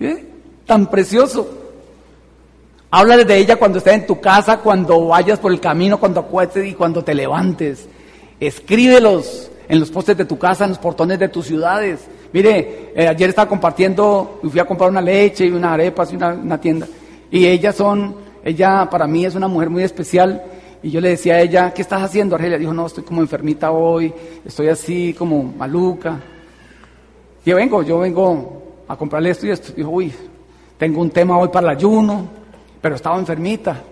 [0.00, 0.24] ¿Eh?
[0.66, 1.48] Tan precioso.
[2.90, 6.66] Háblale de ella cuando estés en tu casa, cuando vayas por el camino, cuando acuestes
[6.66, 7.86] y cuando te levantes.
[8.40, 12.00] Escríbelos en los postes de tu casa, en los portones de tus ciudades.
[12.32, 16.58] Mire, eh, ayer estaba compartiendo, fui a comprar una leche y una arepas y una,
[16.60, 16.86] tienda.
[17.30, 18.14] Y ellas son,
[18.48, 20.42] ella para mí es una mujer muy especial.
[20.82, 22.56] Y yo le decía a ella, ¿qué estás haciendo, Argelia?
[22.56, 24.12] Dijo, no, estoy como enfermita hoy,
[24.44, 26.20] estoy así como maluca.
[27.44, 29.72] Yo vengo, yo vengo a comprarle esto y esto.
[29.76, 30.12] Dijo, uy,
[30.78, 32.28] tengo un tema hoy para el ayuno,
[32.80, 33.82] pero estaba enfermita.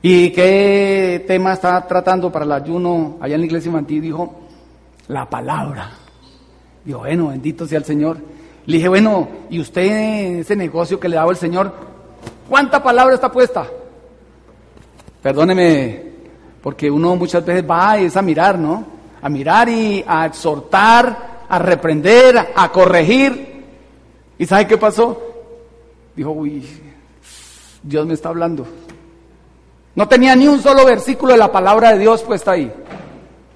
[0.00, 4.00] ¿Y qué tema está tratando para el ayuno allá en la iglesia infantil?
[4.00, 4.34] Dijo,
[5.08, 5.90] la palabra.
[6.84, 8.18] Dijo, bueno, bendito sea el Señor.
[8.66, 11.93] Le dije, bueno, ¿y usted ese negocio que le daba el Señor,
[12.54, 13.66] cuánta palabra está puesta?
[15.20, 16.02] Perdóneme,
[16.62, 18.84] porque uno muchas veces va a mirar, ¿no?
[19.20, 23.64] A mirar y a exhortar, a reprender, a corregir.
[24.38, 25.20] ¿Y sabe qué pasó?
[26.14, 26.64] Dijo, uy,
[27.82, 28.64] Dios me está hablando.
[29.96, 32.72] No tenía ni un solo versículo de la palabra de Dios puesta ahí.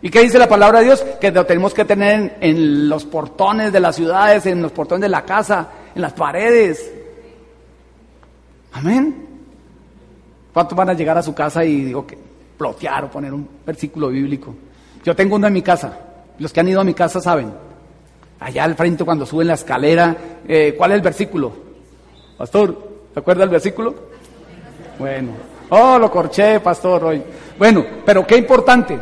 [0.03, 1.05] ¿Y qué dice la palabra de Dios?
[1.21, 5.09] Que lo tenemos que tener en, los portones de las ciudades, en los portones de
[5.09, 6.98] la casa, en las paredes.
[8.73, 9.27] Amén.
[10.53, 12.19] ¿Cuántos van a llegar a su casa y digo que
[12.57, 14.55] plotear o poner un versículo bíblico?
[15.05, 15.99] Yo tengo uno en mi casa.
[16.39, 17.53] Los que han ido a mi casa saben.
[18.41, 20.17] Allá al frente cuando suben la escalera,
[20.47, 21.53] eh, ¿cuál es el versículo?
[22.37, 23.95] Pastor, ¿se acuerda el versículo?
[24.99, 25.33] Bueno,
[25.71, 27.23] Oh, lo corché, pastor, hoy.
[27.59, 28.99] Bueno, pero qué importante.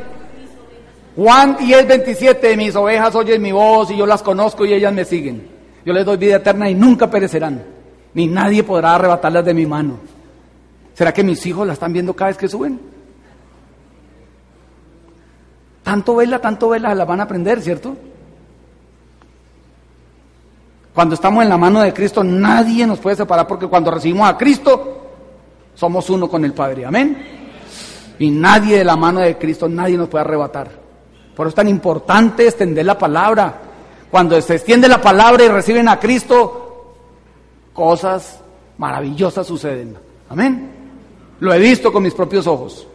[1.15, 5.05] Juan 10, 27, mis ovejas oyen mi voz y yo las conozco y ellas me
[5.05, 5.49] siguen.
[5.85, 7.63] Yo les doy vida eterna y nunca perecerán,
[8.17, 9.99] ni nadie podrá arrebatarlas de mi mano.
[10.95, 12.81] ¿Será que mis hijos la están viendo cada vez que suben?
[15.83, 17.95] Tanto vela, tanto vela, la van a aprender, ¿cierto?
[20.95, 24.39] Cuando estamos en la mano de Cristo, nadie nos puede separar porque cuando recibimos a
[24.39, 25.09] Cristo,
[25.75, 26.87] somos uno con el Padre.
[26.87, 27.19] Amén.
[28.19, 30.71] Y nadie de la mano de Cristo, nadie nos puede arrebatar.
[31.37, 33.61] Por eso es tan importante extender la palabra.
[34.11, 36.66] Cuando se extiende la palabra y reciben a Cristo,
[37.77, 38.41] cosas
[38.79, 39.97] maravillosas suceden.
[40.31, 40.73] Amén.
[41.39, 42.89] Lo he visto con mis propios ojos.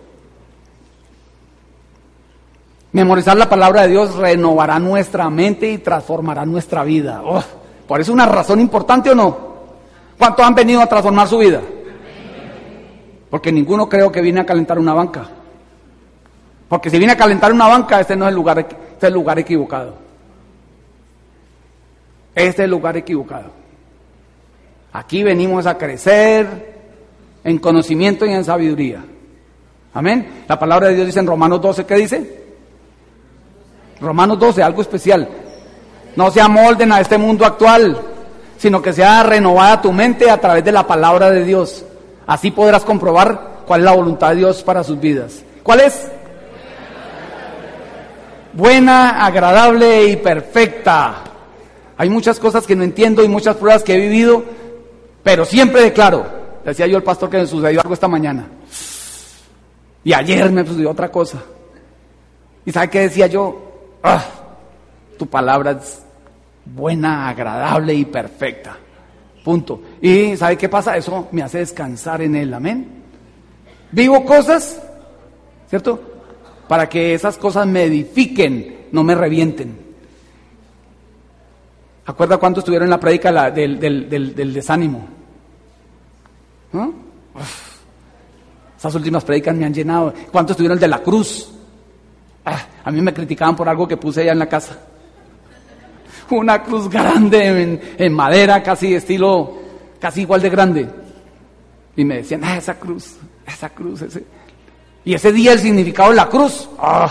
[2.92, 7.22] Memorizar la palabra de Dios renovará nuestra mente y transformará nuestra vida.
[7.24, 7.44] Oh,
[7.88, 9.52] por eso una razón importante o no.
[10.18, 11.62] ¿Cuántos han venido a transformar su vida?
[13.30, 15.30] Porque ninguno creo que viene a calentar una banca.
[16.68, 19.14] Porque si viene a calentar una banca, este no es el lugar, este es el
[19.14, 19.94] lugar equivocado.
[22.36, 23.61] Este es el lugar equivocado.
[24.94, 26.48] Aquí venimos a crecer
[27.44, 29.04] en conocimiento y en sabiduría.
[29.94, 30.44] Amén.
[30.48, 32.42] La palabra de Dios dice en Romanos 12, ¿qué dice?
[34.00, 35.28] Romanos 12, algo especial.
[36.16, 37.98] No se amolden a este mundo actual,
[38.58, 41.86] sino que sea renovada tu mente a través de la palabra de Dios.
[42.28, 45.44] Así podrás comprobar cuál es la voluntad de Dios para sus vidas.
[45.64, 46.08] ¿Cuál es?
[48.54, 51.16] Buena, agradable y perfecta.
[51.98, 54.44] Hay muchas cosas que no entiendo y muchas pruebas que he vivido,
[55.24, 56.26] pero siempre declaro,
[56.66, 58.48] decía yo al pastor que me sucedió algo esta mañana.
[60.04, 61.42] Y ayer me sucedió otra cosa.
[62.66, 64.00] ¿Y sabe qué decía yo?
[64.02, 64.24] Ah,
[65.18, 66.02] tu palabra es
[66.66, 68.78] buena, agradable y perfecta.
[69.44, 69.82] Punto.
[70.02, 70.98] ¿Y sabe qué pasa?
[70.98, 72.54] Eso me hace descansar en él.
[72.54, 72.88] Amén.
[73.92, 74.82] Vivo cosas,
[75.70, 76.00] ¿cierto?
[76.68, 79.91] Para que esas cosas me edifiquen, no me revienten.
[82.12, 85.08] ¿Acuerda cuánto estuvieron en la prédica del, del, desánimo?
[88.78, 90.14] Esas últimas prédicas me han llenado.
[90.30, 91.50] ¿Cuántos estuvieron el de la cruz?
[92.44, 94.78] Ah, a mí me criticaban por algo que puse allá en la casa.
[96.32, 99.60] Una cruz grande en, madera, casi estilo,
[99.98, 100.90] casi igual de grande.
[101.96, 103.16] Y me decían, ah, esa cruz,
[103.48, 104.26] esa cruz, ese.
[105.06, 107.10] Y ese día el significado de la cruz, ah,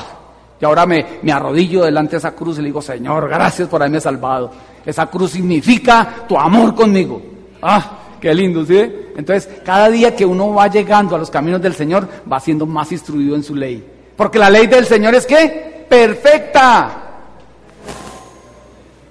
[0.60, 3.80] y ahora me, me arrodillo delante de esa cruz y le digo, Señor, gracias por
[3.80, 4.52] haberme salvado.
[4.84, 7.20] Esa cruz significa tu amor conmigo.
[7.62, 8.78] Ah, qué lindo, ¿sí?
[9.16, 12.90] Entonces, cada día que uno va llegando a los caminos del Señor, va siendo más
[12.92, 13.84] instruido en su ley.
[14.16, 17.02] Porque la ley del Señor es que perfecta.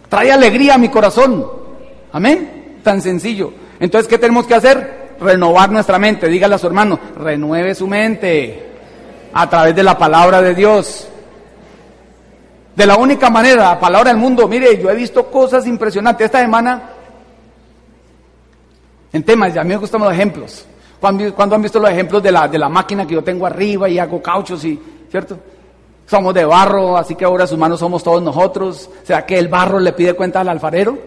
[0.07, 1.45] Trae alegría a mi corazón.
[2.11, 2.79] Amén.
[2.83, 3.53] Tan sencillo.
[3.79, 5.15] Entonces, ¿qué tenemos que hacer?
[5.19, 6.27] Renovar nuestra mente.
[6.27, 8.69] Dígale a su hermano, renueve su mente
[9.33, 11.08] a través de la palabra de Dios.
[12.75, 14.47] De la única manera, la palabra del mundo.
[14.47, 16.25] Mire, yo he visto cosas impresionantes.
[16.25, 16.89] Esta semana,
[19.11, 20.65] en temas, ya a mí me gustan los ejemplos.
[20.99, 23.97] Cuando, han visto los ejemplos de la, de la máquina que yo tengo arriba y
[23.99, 25.37] hago cauchos y ¿cierto?
[26.05, 28.89] Somos de barro, así que ahora sus manos somos todos nosotros.
[29.03, 30.97] ¿Será que el barro le pide cuenta al alfarero?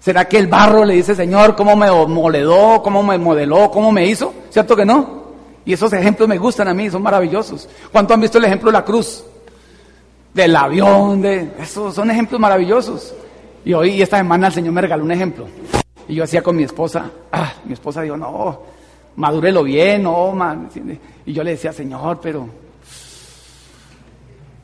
[0.00, 4.06] ¿Será que el barro le dice, Señor, cómo me moledó, cómo me modeló, cómo me
[4.06, 4.34] hizo?
[4.50, 5.23] ¿Cierto que no?
[5.64, 7.68] Y esos ejemplos me gustan a mí, son maravillosos.
[7.90, 9.24] ¿Cuánto han visto el ejemplo de la cruz?
[10.32, 11.52] Del avión, de...
[11.58, 13.14] Esos son ejemplos maravillosos.
[13.64, 15.46] Y hoy, esta semana, el Señor me regaló un ejemplo.
[16.06, 18.60] Y yo hacía con mi esposa, ah, mi esposa dijo, no,
[19.16, 20.68] madúrelo bien, no, man.
[21.24, 22.46] Y yo le decía, Señor, pero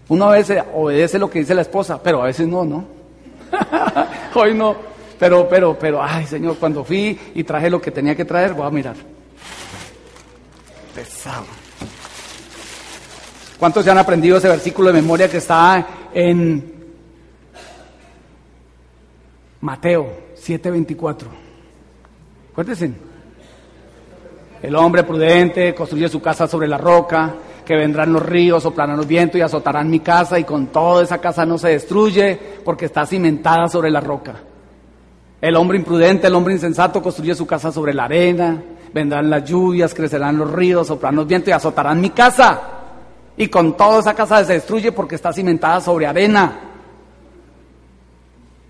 [0.08, 2.84] uno a veces obedece lo que dice la esposa, pero a veces no, ¿no?
[4.34, 4.74] Hoy no.
[5.18, 8.66] Pero, pero, pero, ay, Señor, cuando fui y traje lo que tenía que traer, voy
[8.66, 8.96] a mirar.
[10.94, 11.46] Pesado.
[13.58, 16.72] ¿Cuántos se han aprendido ese versículo de memoria que está en
[19.60, 21.28] Mateo 7:24?
[22.52, 22.90] Acuérdense.
[24.62, 27.34] El hombre prudente construye su casa sobre la roca,
[27.64, 31.18] que vendrán los ríos, soplarán los vientos y azotarán mi casa, y con toda esa
[31.18, 34.34] casa no se destruye, porque está cimentada sobre la roca.
[35.40, 38.62] El hombre imprudente, el hombre insensato construye su casa sobre la arena,
[38.92, 42.60] vendrán las lluvias, crecerán los ríos, soplarán los vientos y azotarán mi casa.
[43.36, 46.60] Y con toda esa casa se destruye porque está cimentada sobre arena.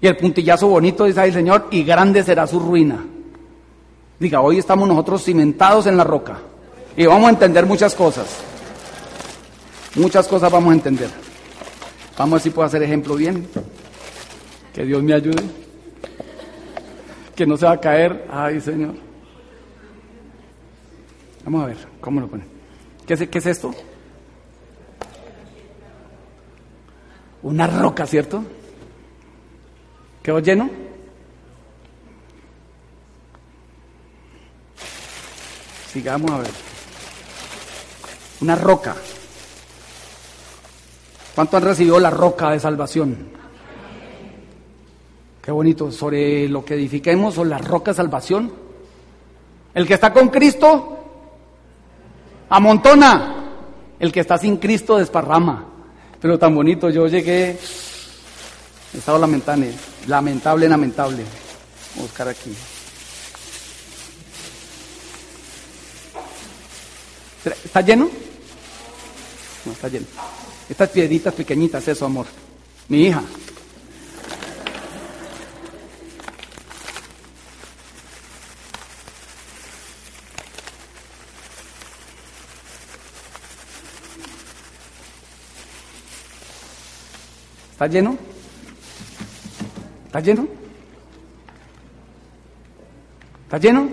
[0.01, 3.05] Y el puntillazo bonito dice ahí Señor, y grande será su ruina.
[4.19, 6.39] Diga, hoy estamos nosotros cimentados en la roca
[6.97, 8.27] y vamos a entender muchas cosas.
[9.97, 11.09] Muchas cosas vamos a entender.
[12.17, 13.49] Vamos a ver si puedo hacer ejemplo bien.
[14.73, 15.43] Que Dios me ayude.
[17.35, 18.27] Que no se va a caer.
[18.31, 19.10] Ay, Señor.
[21.45, 22.47] Vamos a ver, ¿cómo lo ponen?
[23.07, 23.75] ¿Qué es, qué es esto?
[27.43, 28.45] Una roca, ¿cierto?
[30.23, 30.71] ¿Quedó lleno?
[35.91, 36.51] Sigamos a ver.
[38.43, 38.95] Una roca.
[41.35, 43.17] ¿Cuánto han recibido la roca de salvación?
[45.43, 45.91] Qué bonito.
[45.91, 48.53] Sobre lo que edifiquemos o la roca de salvación.
[49.73, 51.00] El que está con Cristo
[52.51, 53.37] Amontona.
[53.99, 55.67] El que está sin Cristo desparrama.
[56.21, 57.59] Pero tan bonito, yo llegué,
[58.93, 59.73] estado lamentable,
[60.07, 61.25] lamentable, lamentable.
[61.95, 62.55] Voy a buscar aquí.
[67.65, 68.11] ¿Está lleno?
[69.65, 70.07] No, está lleno.
[70.69, 72.27] Estas piedritas pequeñitas, eso, amor.
[72.89, 73.23] Mi hija.
[87.81, 88.19] ¿Está lleno?
[90.05, 90.47] ¿Está lleno?
[93.45, 93.89] ¿Está lleno?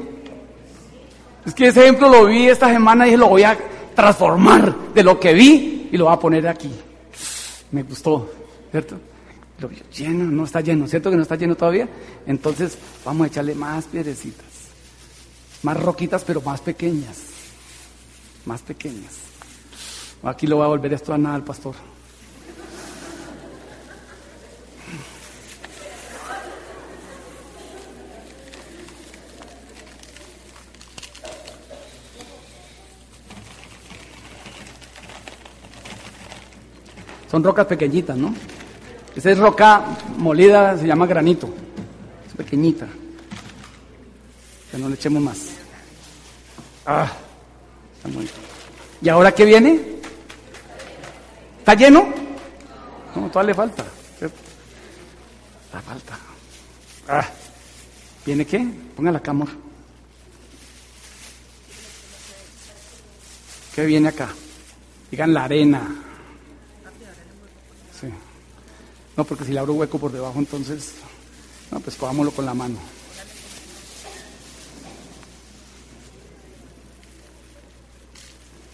[1.46, 3.58] Es que ese ejemplo lo vi esta semana y dije, lo voy a
[3.96, 6.70] transformar de lo que vi y lo voy a poner aquí.
[7.72, 8.30] Me gustó,
[8.72, 9.00] ¿cierto?
[9.58, 11.88] Lo vi lleno, no está lleno, ¿cierto que no está lleno todavía?
[12.26, 14.48] Entonces vamos a echarle más piedrecitas,
[15.64, 17.22] más roquitas pero más pequeñas,
[18.44, 19.14] más pequeñas.
[20.24, 21.76] Aquí lo voy a volver esto a nada al pastor.
[37.30, 38.34] Son rocas pequeñitas, ¿no?
[39.16, 39.84] Esa es roca
[40.18, 41.50] molida, se llama granito.
[42.28, 42.88] Es pequeñita.
[44.72, 45.38] Que no le echemos más.
[46.86, 47.12] Ah,
[47.96, 48.30] está muy
[49.02, 49.80] ¿Y ahora qué viene?
[51.60, 52.08] ¿Está lleno?
[53.16, 53.86] No, todavía le falta.
[55.74, 56.18] La falta.
[57.10, 57.28] Ah,
[58.26, 58.66] ¿Viene qué?
[58.96, 59.50] Póngala acá, amor.
[63.76, 64.30] ¿Qué viene acá?
[65.12, 66.07] Digan la arena.
[69.18, 70.94] No, porque si le abro hueco por debajo, entonces,
[71.72, 72.78] no, pues cojámoslo con la mano.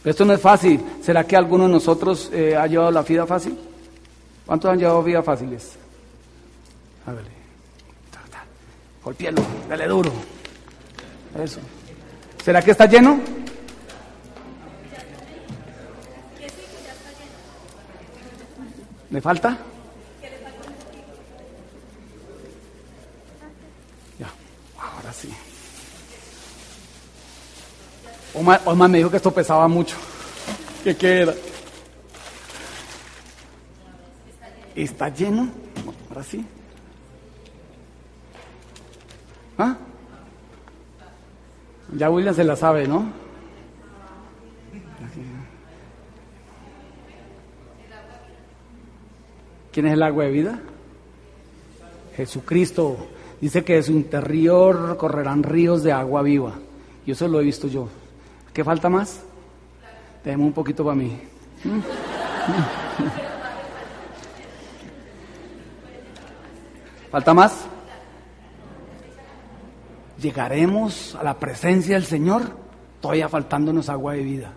[0.04, 0.84] Esto no es fácil.
[1.02, 3.58] ¿Será que alguno de nosotros eh, ha llevado la vida fácil?
[4.46, 5.78] ¿Cuántos han llevado vida fáciles?
[7.06, 7.32] Hágale.
[9.02, 10.12] Golpéalo, dale duro.
[11.42, 11.60] Eso.
[12.44, 13.20] ¿Será que está lleno?
[19.10, 19.58] ¿Le falta?
[28.34, 29.96] Omar, me dijo que esto pesaba mucho.
[30.84, 31.34] ¿Qué, qué era?
[34.76, 35.50] ¿Está lleno?
[36.10, 36.44] Ahora sí.
[39.58, 39.78] ¿Ah?
[41.96, 43.24] Ya William se la sabe, ¿no?
[49.72, 50.60] ¿Quién es el agua de vida?
[52.16, 53.08] Jesucristo.
[53.42, 56.54] Dice que de su interior correrán ríos de agua viva.
[57.06, 57.90] Y eso lo he visto yo.
[58.54, 59.20] ¿Qué falta más?
[60.24, 61.20] Déjeme un poquito para mí.
[67.10, 67.66] ¿Falta más?
[70.22, 72.44] Llegaremos a la presencia del Señor
[73.02, 74.54] todavía faltándonos agua de vida.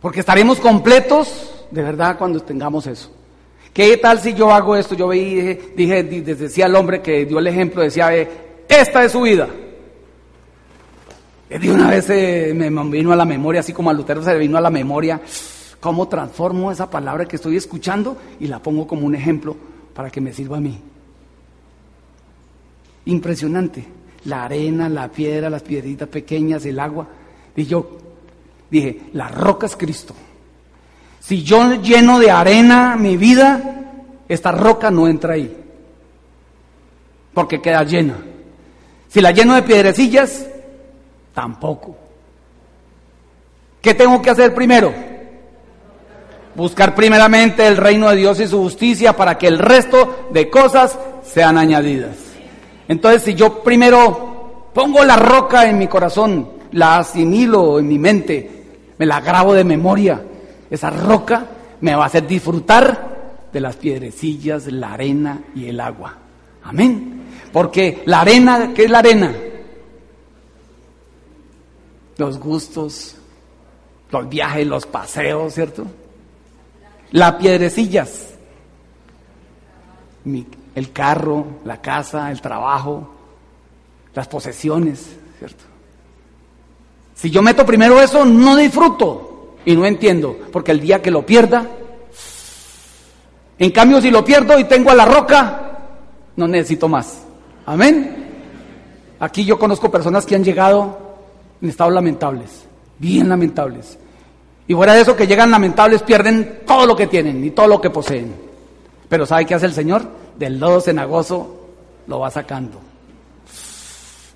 [0.00, 3.10] Porque estaremos completos de verdad cuando tengamos eso.
[3.72, 4.94] ¿Qué tal si yo hago esto?
[4.94, 8.12] Yo dije, dije, decía el hombre que dio el ejemplo, decía,
[8.68, 9.48] esta es su vida.
[11.48, 14.38] De una vez eh, me vino a la memoria, así como a Lutero se le
[14.38, 15.20] vino a la memoria,
[15.80, 19.56] cómo transformo esa palabra que estoy escuchando y la pongo como un ejemplo
[19.94, 20.78] para que me sirva a mí.
[23.06, 23.84] Impresionante.
[24.24, 27.06] La arena, la piedra, las piedritas pequeñas, el agua.
[27.56, 27.96] Y yo
[28.70, 30.14] dije, la roca es Cristo.
[31.20, 33.86] Si yo lleno de arena mi vida,
[34.28, 35.56] esta roca no entra ahí.
[37.32, 38.18] Porque queda llena.
[39.08, 40.46] Si la lleno de piedrecillas,
[41.38, 41.94] Tampoco.
[43.80, 44.92] ¿Qué tengo que hacer primero?
[46.56, 50.98] Buscar primeramente el reino de Dios y su justicia para que el resto de cosas
[51.22, 52.16] sean añadidas.
[52.88, 58.64] Entonces, si yo primero pongo la roca en mi corazón, la asimilo en mi mente,
[58.98, 60.20] me la grabo de memoria,
[60.68, 61.46] esa roca
[61.82, 66.16] me va a hacer disfrutar de las piedrecillas, la arena y el agua.
[66.64, 67.22] Amén.
[67.52, 69.32] Porque la arena, ¿qué es la arena?
[72.18, 73.14] Los gustos,
[74.10, 75.86] los viajes, los paseos, ¿cierto?
[77.12, 78.34] Las piedrecillas,
[80.74, 83.08] el carro, la casa, el trabajo,
[84.14, 85.64] las posesiones, ¿cierto?
[87.14, 91.24] Si yo meto primero eso, no disfruto y no entiendo, porque el día que lo
[91.24, 91.66] pierda,
[93.58, 95.78] en cambio si lo pierdo y tengo a la roca,
[96.36, 97.22] no necesito más.
[97.64, 98.26] Amén.
[99.20, 101.07] Aquí yo conozco personas que han llegado
[101.60, 102.66] en estados lamentables.
[102.98, 103.98] bien lamentables.
[104.66, 107.80] Y fuera de eso que llegan lamentables pierden todo lo que tienen y todo lo
[107.80, 108.34] que poseen.
[109.08, 110.02] Pero ¿sabe qué hace el Señor?
[110.36, 111.68] Del lodo cenagoso
[112.06, 112.78] lo va sacando.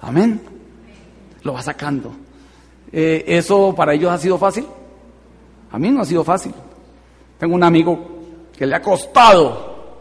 [0.01, 0.41] Amén.
[1.43, 2.13] Lo va sacando.
[2.91, 4.67] Eh, ¿Eso para ellos ha sido fácil?
[5.71, 6.55] A mí no ha sido fácil.
[7.39, 7.99] Tengo un amigo
[8.57, 9.97] que le ha costado,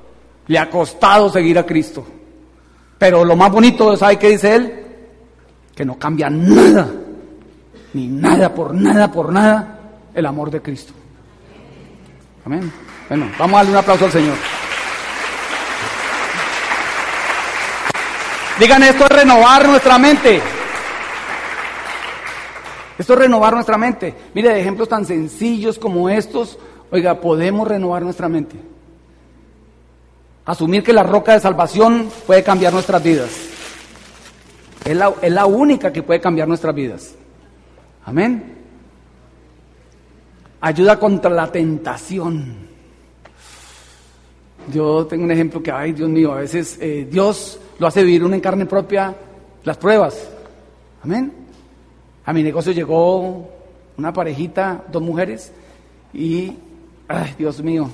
[0.47, 2.05] le ha costado seguir a Cristo.
[2.97, 4.85] Pero lo más bonito, ¿sabe qué dice él?
[5.73, 6.87] Que no cambia nada,
[7.93, 9.79] ni nada por nada, por nada,
[10.13, 10.93] el amor de Cristo.
[12.45, 12.71] Amén.
[13.09, 14.35] Bueno, vamos a darle un aplauso al Señor.
[18.59, 20.41] Digan, esto es renovar nuestra mente.
[22.97, 24.13] Esto es renovar nuestra mente.
[24.33, 26.59] Mire, de ejemplos tan sencillos como estos,
[26.91, 28.55] oiga, podemos renovar nuestra mente.
[30.45, 33.29] Asumir que la roca de salvación puede cambiar nuestras vidas.
[34.85, 37.15] Es la, es la única que puede cambiar nuestras vidas.
[38.05, 38.55] Amén.
[40.61, 42.69] Ayuda contra la tentación.
[44.71, 48.23] Yo tengo un ejemplo que, ay Dios mío, a veces eh, Dios lo hace vivir
[48.23, 49.15] uno en carne propia
[49.63, 50.29] las pruebas.
[51.03, 51.31] Amén.
[52.25, 53.49] A mi negocio llegó
[53.97, 55.51] una parejita, dos mujeres,
[56.13, 56.53] y,
[57.07, 57.89] ay Dios mío,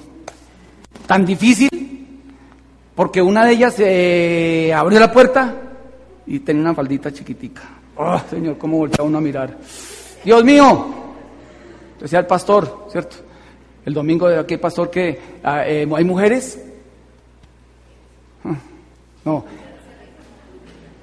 [1.05, 1.69] tan difícil,
[2.95, 5.55] porque una de ellas se abrió la puerta
[6.25, 7.63] y tenía una faldita chiquitica.
[7.95, 9.57] Oh, Señor, cómo voltea uno a mirar.
[10.27, 10.87] Dios mío,
[12.01, 13.15] decía el pastor, ¿cierto?
[13.85, 16.61] El domingo de aquí, pastor, que ah, eh, hay mujeres.
[18.43, 18.57] Ah,
[19.23, 19.45] no,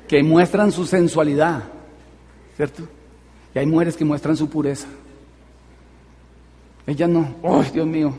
[0.07, 1.63] que muestran su sensualidad,
[2.55, 2.83] ¿cierto?
[3.55, 4.89] Y hay mujeres que muestran su pureza.
[6.87, 7.37] Ellas no.
[7.45, 8.13] ¡Ay, Dios mío!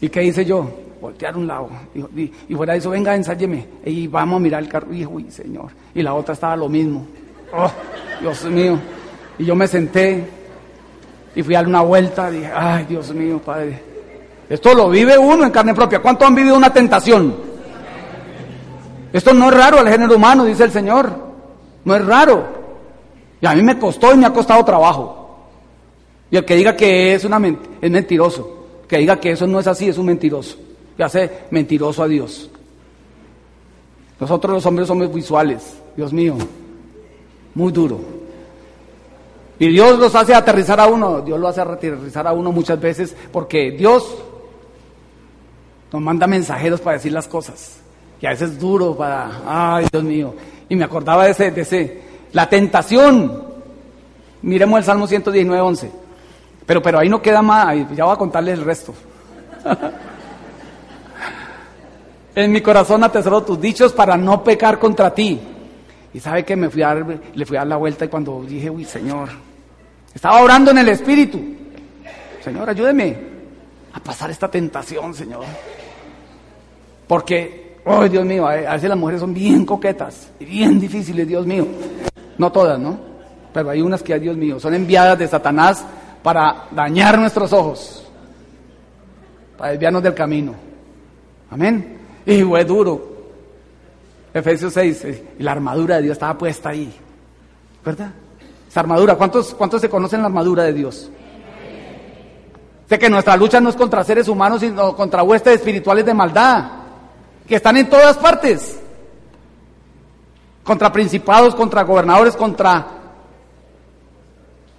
[0.00, 0.70] ¿Y qué hice yo?
[1.00, 1.70] Voltear un lado.
[2.14, 3.66] Y, y fuera de eso, venga, ensáyeme.
[3.84, 4.94] Y vamos a mirar el carro.
[4.94, 5.72] Y uy, Señor.
[5.92, 7.04] Y la otra estaba lo mismo.
[7.52, 7.72] ¡Oh,
[8.20, 8.78] Dios mío!
[9.40, 10.22] Y yo me senté
[11.34, 12.30] y fui a dar una vuelta.
[12.30, 13.82] Dije, ¡ay, Dios mío, Padre!
[14.50, 16.00] Esto lo vive uno en carne propia.
[16.00, 17.34] ¿Cuántos han vivido una tentación?
[19.10, 21.10] Esto no es raro al género humano, dice el Señor.
[21.86, 22.44] No es raro.
[23.40, 25.46] Y a mí me costó y me ha costado trabajo.
[26.30, 27.40] Y el que diga que es, una
[27.80, 28.66] es mentiroso.
[28.86, 30.58] Que diga que eso no es así es un mentiroso.
[30.98, 32.50] Y hace mentiroso a Dios.
[34.20, 35.78] Nosotros los hombres somos visuales.
[35.96, 36.36] Dios mío.
[37.54, 38.19] Muy duro.
[39.60, 41.20] Y Dios los hace aterrizar a uno.
[41.20, 44.16] Dios lo hace aterrizar a uno muchas veces porque Dios
[45.92, 47.78] nos manda mensajeros para decir las cosas.
[48.22, 50.34] Y a veces es duro para, ay Dios mío.
[50.66, 52.02] Y me acordaba de ese, de ese,
[52.32, 53.50] la tentación.
[54.40, 55.90] Miremos el Salmo 119, 11.
[56.64, 58.94] Pero, pero ahí no queda más, ya voy a contarles el resto.
[62.34, 65.38] en mi corazón atesoro tus dichos para no pecar contra ti.
[66.14, 68.42] Y sabe que me fui a dar, le fui a dar la vuelta y cuando
[68.42, 69.28] dije, uy, Señor,
[70.14, 71.40] estaba orando en el Espíritu.
[72.42, 73.16] Señor, ayúdeme
[73.92, 75.44] a pasar esta tentación, Señor.
[77.06, 81.46] Porque Ay, Dios mío, a veces las mujeres son bien coquetas y bien difíciles, Dios
[81.46, 81.66] mío.
[82.36, 82.98] No todas, ¿no?
[83.52, 85.84] Pero hay unas que, Dios mío, son enviadas de Satanás
[86.22, 88.06] para dañar nuestros ojos,
[89.56, 90.54] para desviarnos del camino.
[91.50, 91.98] Amén.
[92.26, 93.08] Y fue duro.
[94.32, 96.94] Efesios 6, eh, y la armadura de Dios estaba puesta ahí.
[97.84, 98.12] ¿Verdad?
[98.70, 101.10] Esa armadura, ¿cuántos, cuántos se conocen la armadura de Dios?
[102.88, 106.64] Sé que nuestra lucha no es contra seres humanos, sino contra huestes espirituales de maldad
[107.48, 108.80] que están en todas partes.
[110.62, 112.86] Contra principados, contra gobernadores, contra...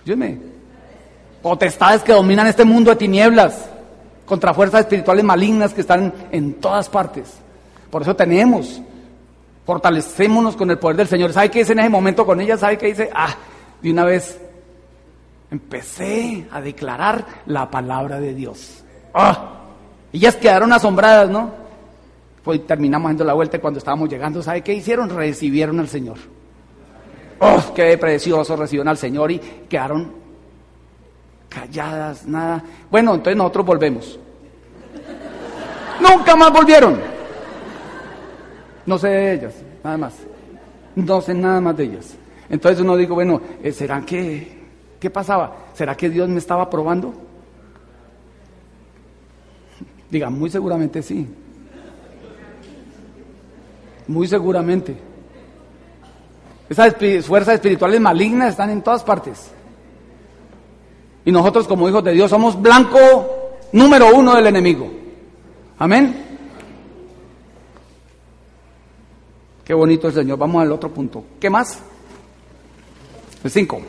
[0.05, 0.39] Dígame.
[1.41, 3.65] Potestades que dominan este mundo de tinieblas.
[4.25, 7.33] Contra fuerzas espirituales malignas que están en todas partes.
[7.89, 8.81] Por eso tenemos.
[9.65, 11.33] Fortalecémonos con el poder del Señor.
[11.33, 12.55] ¿Sabe qué dice en ese momento con ella?
[12.57, 13.09] ¿Sabe qué dice?
[13.13, 13.35] Ah,
[13.81, 14.39] de una vez
[15.49, 18.83] empecé a declarar la palabra de Dios.
[19.13, 19.59] Ah,
[20.13, 21.51] ellas quedaron asombradas, ¿no?
[22.43, 25.09] Pues terminamos dando la vuelta y cuando estábamos llegando, ¿sabe qué hicieron?
[25.09, 26.17] Recibieron al Señor.
[27.39, 28.55] ¡Oh, qué precioso!
[28.55, 30.11] Recibieron al Señor y quedaron
[31.49, 32.63] calladas, nada.
[32.89, 34.19] Bueno, entonces nosotros volvemos.
[35.99, 36.99] Nunca más volvieron.
[38.85, 39.53] No sé de ellas,
[39.83, 40.13] nada más.
[40.95, 42.15] No sé nada más de ellas.
[42.51, 44.45] Entonces uno digo, bueno, eh, ¿será que,
[44.99, 45.69] qué pasaba?
[45.73, 47.13] ¿Será que Dios me estaba probando?
[50.09, 51.25] Diga, muy seguramente sí.
[54.05, 54.97] Muy seguramente.
[56.67, 56.93] Esas
[57.25, 59.49] fuerzas espirituales malignas están en todas partes.
[61.23, 64.91] Y nosotros como hijos de Dios somos blanco número uno del enemigo.
[65.79, 66.25] Amén.
[69.63, 70.37] Qué bonito el Señor.
[70.37, 71.23] Vamos al otro punto.
[71.39, 71.81] ¿Qué más?
[73.49, 73.81] Cinco.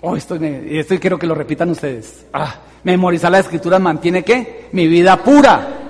[0.00, 2.26] Oh, esto, me, esto quiero que lo repitan ustedes.
[2.32, 4.68] Ah, memorizar la escritura mantiene qué?
[4.72, 5.80] Mi vida pura.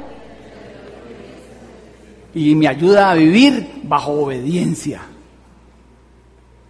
[2.35, 5.03] Y me ayuda a vivir bajo obediencia.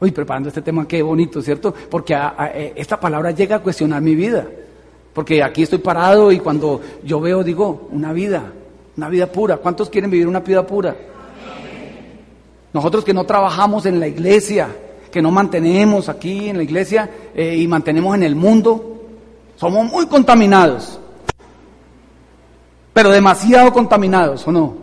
[0.01, 1.75] Uy, preparando este tema, qué bonito, ¿cierto?
[1.91, 4.47] Porque eh, esta palabra llega a cuestionar mi vida.
[5.13, 8.53] Porque aquí estoy parado y cuando yo veo, digo, una vida,
[8.97, 9.59] una vida pura.
[9.59, 10.97] ¿Cuántos quieren vivir una vida pura?
[12.75, 14.68] Nosotros que no trabajamos en la iglesia,
[15.12, 19.01] que no mantenemos aquí en la iglesia eh, y mantenemos en el mundo,
[19.55, 20.99] somos muy contaminados.
[22.93, 24.75] Pero demasiado contaminados, ¿o no?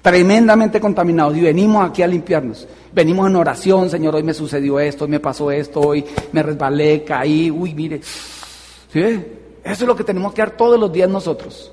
[0.00, 1.36] Tremendamente contaminados.
[1.36, 2.68] Y venimos aquí a limpiarnos.
[2.92, 7.02] Venimos en oración, Señor, hoy me sucedió esto, hoy me pasó esto, hoy me resbalé,
[7.02, 8.00] caí, uy, mire.
[8.92, 9.00] ¿Sí?
[9.00, 9.24] Eso
[9.64, 11.72] es lo que tenemos que hacer todos los días nosotros.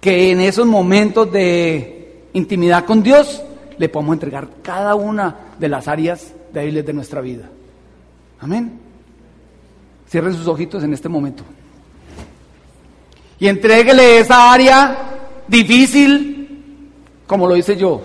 [0.00, 3.42] Que en esos momentos de intimidad con Dios
[3.78, 7.48] le podemos entregar cada una de las áreas débiles de nuestra vida.
[8.40, 8.78] Amén.
[10.08, 11.42] Cierren sus ojitos en este momento.
[13.40, 14.96] Y entréguele esa área
[15.46, 16.90] difícil,
[17.26, 18.02] como lo hice yo.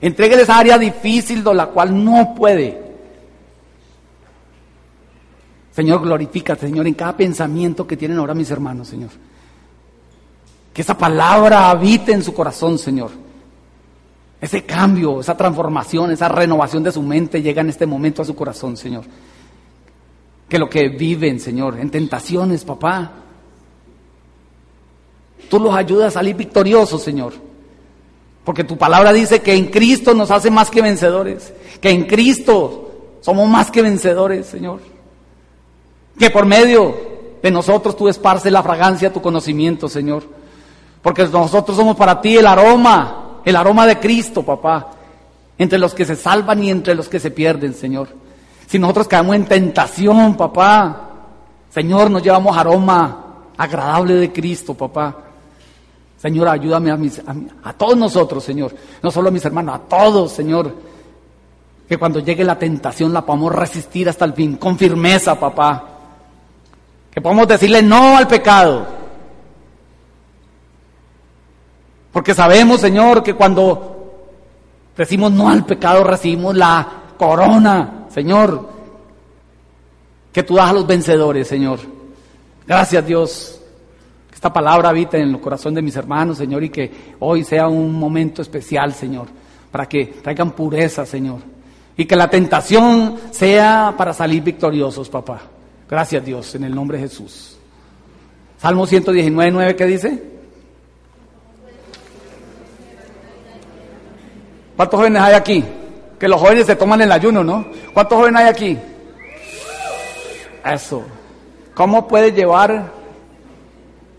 [0.00, 2.88] Entréguele esa área difícil de la cual no puede.
[5.72, 9.10] Señor, glorifícate, Señor, en cada pensamiento que tienen ahora mis hermanos, Señor.
[10.78, 13.10] Que esa palabra habite en su corazón, Señor.
[14.40, 18.36] Ese cambio, esa transformación, esa renovación de su mente llega en este momento a su
[18.36, 19.02] corazón, Señor.
[20.48, 23.10] Que lo que viven, Señor, en tentaciones, papá,
[25.50, 27.32] tú los ayudas a salir victoriosos, Señor.
[28.44, 33.16] Porque tu palabra dice que en Cristo nos hace más que vencedores, que en Cristo
[33.20, 34.78] somos más que vencedores, Señor.
[36.16, 36.94] Que por medio
[37.42, 40.37] de nosotros tú esparces la fragancia, tu conocimiento, Señor.
[41.08, 44.88] Porque nosotros somos para ti el aroma el aroma de Cristo, papá,
[45.56, 48.08] entre los que se salvan y entre los que se pierden, Señor.
[48.66, 51.08] Si nosotros caemos en tentación, papá,
[51.70, 53.24] Señor, nos llevamos aroma
[53.56, 55.16] agradable de Cristo, papá.
[56.20, 57.22] Señor, ayúdame a, mis,
[57.64, 60.74] a, todos nosotros, Señor, no solo a mis hermanos, a todos, Señor,
[61.88, 65.86] que cuando llegue la tentación la podamos resistir hasta el fin, con firmeza, papá.
[67.10, 68.97] Que podamos decirle no al pecado,
[72.18, 74.24] Porque sabemos, Señor, que cuando
[74.96, 78.68] decimos no al pecado, recibimos la corona, Señor,
[80.32, 81.78] que tú das a los vencedores, Señor.
[82.66, 83.60] Gracias, Dios.
[84.28, 86.90] Que esta palabra habite en el corazón de mis hermanos, Señor, y que
[87.20, 89.28] hoy sea un momento especial, Señor,
[89.70, 91.38] para que traigan pureza, Señor.
[91.96, 95.42] Y que la tentación sea para salir victoriosos, papá.
[95.88, 97.56] Gracias, Dios, en el nombre de Jesús.
[98.60, 100.37] Salmo 119, 9, ¿qué dice?
[104.78, 105.64] ¿Cuántos jóvenes hay aquí?
[106.20, 107.66] Que los jóvenes se toman el ayuno, ¿no?
[107.92, 108.78] ¿Cuántos jóvenes hay aquí?
[110.64, 111.02] Eso.
[111.74, 112.84] ¿Cómo puede llevar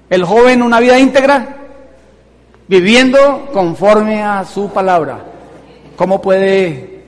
[0.09, 1.55] el joven una vida íntegra?
[2.67, 5.19] Viviendo conforme a su palabra.
[5.95, 7.05] ¿Cómo puede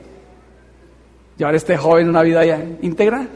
[1.35, 2.45] llevar este joven una vida
[2.81, 3.27] íntegra?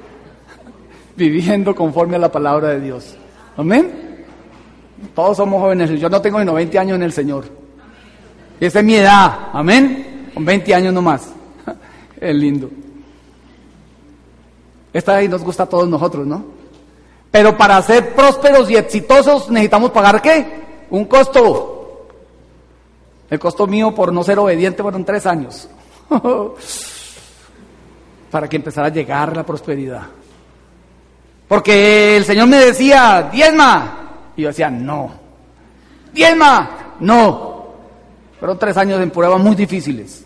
[1.17, 3.17] Viviendo conforme a la palabra de Dios.
[3.57, 4.23] Amén.
[5.13, 5.89] Todos somos jóvenes.
[5.99, 7.64] Yo no tengo ni 90 años en el Señor.
[8.59, 10.31] Esa es mi edad, amén.
[10.33, 11.29] Con 20 años nomás.
[12.19, 12.69] Es lindo.
[14.93, 16.45] Esta ahí nos gusta a todos nosotros, ¿no?
[17.29, 20.85] Pero para ser prósperos y exitosos necesitamos pagar qué?
[20.89, 22.07] Un costo.
[23.29, 25.67] El costo mío por no ser obediente fueron tres años.
[28.31, 30.03] para que empezara a llegar la prosperidad.
[31.47, 34.31] Porque el Señor me decía, diezma.
[34.35, 35.11] Y yo decía, no.
[36.13, 37.54] Diezma, no.
[38.45, 40.23] Fueron tres años de pruebas muy difíciles.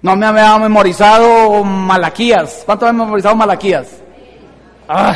[0.00, 2.62] No me había memorizado Malaquías.
[2.64, 3.86] ¿Cuánto había memorizado Malaquías?
[4.88, 5.14] Ah.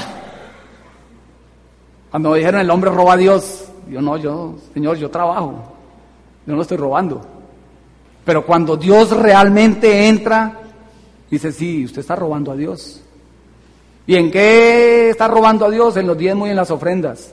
[2.10, 5.54] Cuando me dijeron el hombre roba a Dios, yo no, yo, Señor, yo trabajo.
[6.44, 7.22] Yo no estoy robando.
[8.26, 10.52] Pero cuando Dios realmente entra,
[11.30, 13.00] dice, sí, usted está robando a Dios.
[14.06, 15.96] ¿Y en qué está robando a Dios?
[15.96, 17.32] En los diezmos y en las ofrendas.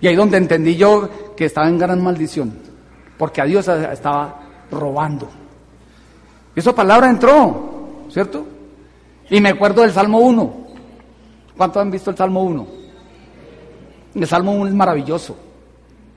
[0.00, 2.69] Y ahí donde entendí yo que estaba en gran maldición
[3.20, 4.34] porque a Dios estaba
[4.70, 5.28] robando.
[6.56, 8.46] Esa palabra entró, ¿cierto?
[9.28, 10.54] Y me acuerdo del Salmo 1.
[11.54, 12.66] ¿Cuántos han visto el Salmo 1?
[14.14, 15.36] El Salmo 1 es maravilloso.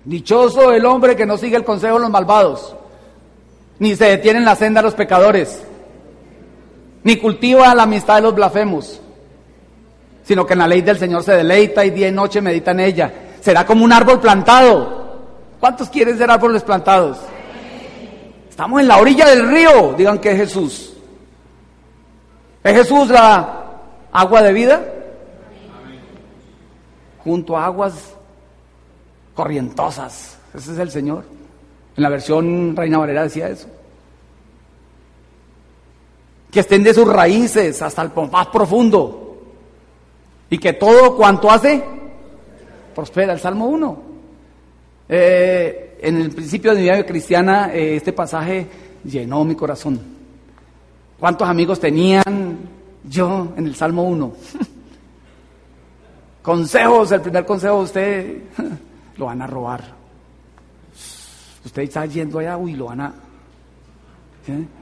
[0.06, 2.74] Dichoso el hombre que no sigue el consejo de los malvados,
[3.80, 5.62] ni se detiene en la senda de los pecadores,
[7.04, 9.02] ni cultiva la amistad de los blasfemos,
[10.24, 12.80] sino que en la ley del Señor se deleita y día y noche medita en
[12.80, 13.14] ella.
[13.42, 15.03] Será como un árbol plantado
[15.64, 17.20] ¿Cuántos quieren ser árboles plantados?
[18.50, 20.94] Estamos en la orilla del río, digan que es Jesús.
[22.62, 23.72] ¿Es Jesús la
[24.12, 24.86] agua de vida?
[27.24, 28.14] Junto a aguas
[29.34, 30.38] corrientosas.
[30.54, 31.24] Ese es el Señor.
[31.96, 33.70] En la versión Reina Valera decía eso.
[36.52, 39.38] Que estén de sus raíces hasta el más profundo.
[40.50, 41.82] Y que todo cuanto hace,
[42.94, 43.32] prospera.
[43.32, 44.13] El Salmo 1.
[45.16, 48.68] Eh, en el principio de mi vida cristiana, eh, este pasaje
[49.04, 50.02] llenó mi corazón.
[51.20, 52.58] ¿Cuántos amigos tenían
[53.04, 54.34] yo en el Salmo 1?
[56.42, 58.38] Consejos, el primer consejo, usted
[59.18, 59.84] lo van a robar.
[61.64, 63.14] Usted está yendo allá, uy, lo van a...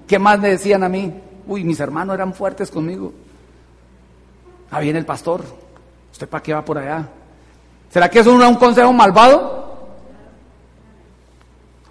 [0.08, 1.14] ¿Qué más me decían a mí?
[1.46, 3.12] Uy, mis hermanos eran fuertes conmigo.
[4.72, 5.44] Ah, viene el pastor.
[6.10, 7.06] ¿Usted para qué va por allá?
[7.90, 9.71] ¿Será que es un, un consejo malvado?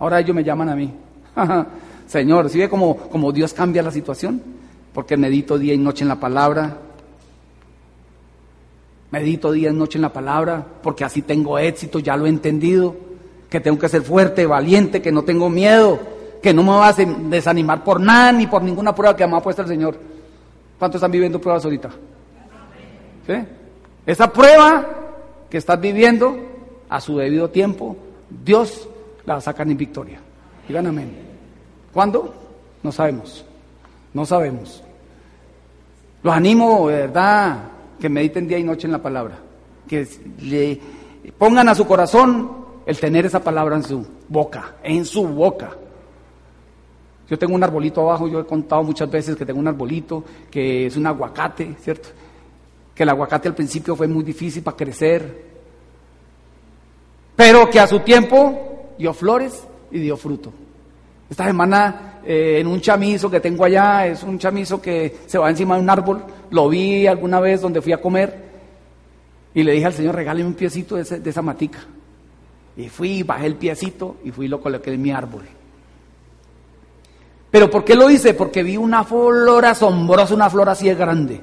[0.01, 0.93] Ahora ellos me llaman a mí.
[2.07, 4.43] Señor, ¿sí ve cómo, cómo Dios cambia la situación?
[4.93, 6.79] Porque medito día y noche en la palabra.
[9.11, 12.97] Medito día y noche en la palabra, porque así tengo éxito, ya lo he entendido.
[13.49, 16.01] Que tengo que ser fuerte, valiente, que no tengo miedo,
[16.43, 19.41] que no me va a desanimar por nada ni por ninguna prueba que me ha
[19.43, 19.97] puesto el Señor.
[20.79, 21.91] ¿Cuántos están viviendo pruebas ahorita?
[23.27, 23.35] ¿Sí?
[24.07, 24.89] Esa prueba
[25.51, 26.39] que estás viviendo,
[26.89, 27.97] a su debido tiempo,
[28.45, 28.89] Dios
[29.39, 30.19] sacar en victoria.
[30.67, 31.11] Digan amén.
[31.93, 32.33] ¿Cuándo?
[32.83, 33.45] No sabemos.
[34.15, 34.83] No sabemos.
[36.23, 37.65] Los animo, de verdad,
[38.01, 39.39] que mediten día y noche en la palabra.
[39.87, 40.07] Que
[40.41, 40.81] le
[41.37, 42.51] pongan a su corazón
[42.87, 45.71] el tener esa palabra en su boca, en su boca.
[47.29, 50.87] Yo tengo un arbolito abajo, yo he contado muchas veces que tengo un arbolito que
[50.87, 52.09] es un aguacate, ¿cierto?
[52.95, 55.51] Que el aguacate al principio fue muy difícil para crecer,
[57.37, 60.53] pero que a su tiempo dio flores y dio fruto.
[61.29, 65.49] Esta semana eh, en un chamizo que tengo allá, es un chamizo que se va
[65.49, 68.51] encima de un árbol, lo vi alguna vez donde fui a comer
[69.55, 71.79] y le dije al Señor, regáleme un piecito de, esa matica.
[72.77, 75.43] Y fui, bajé el piecito y fui y lo coloqué en mi árbol.
[77.51, 78.35] Pero ¿por qué lo hice?
[78.35, 81.41] Porque vi una flor asombrosa, una flor así de grande.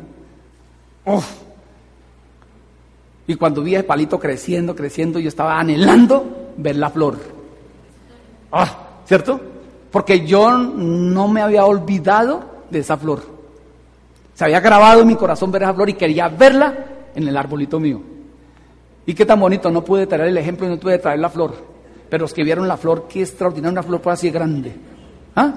[3.27, 7.36] Y cuando vi el palito creciendo, creciendo, yo estaba anhelando ver la flor.
[8.51, 9.39] Ah, ¿Cierto?
[9.91, 13.23] Porque yo no me había olvidado de esa flor.
[14.33, 16.85] Se había grabado en mi corazón ver esa flor y quería verla
[17.15, 18.01] en el arbolito mío.
[19.05, 21.55] Y qué tan bonito, no pude traer el ejemplo y no pude traer la flor.
[22.09, 24.75] Pero los que vieron la flor, qué extraordinaria, una flor así grande.
[25.35, 25.53] ¿Ah?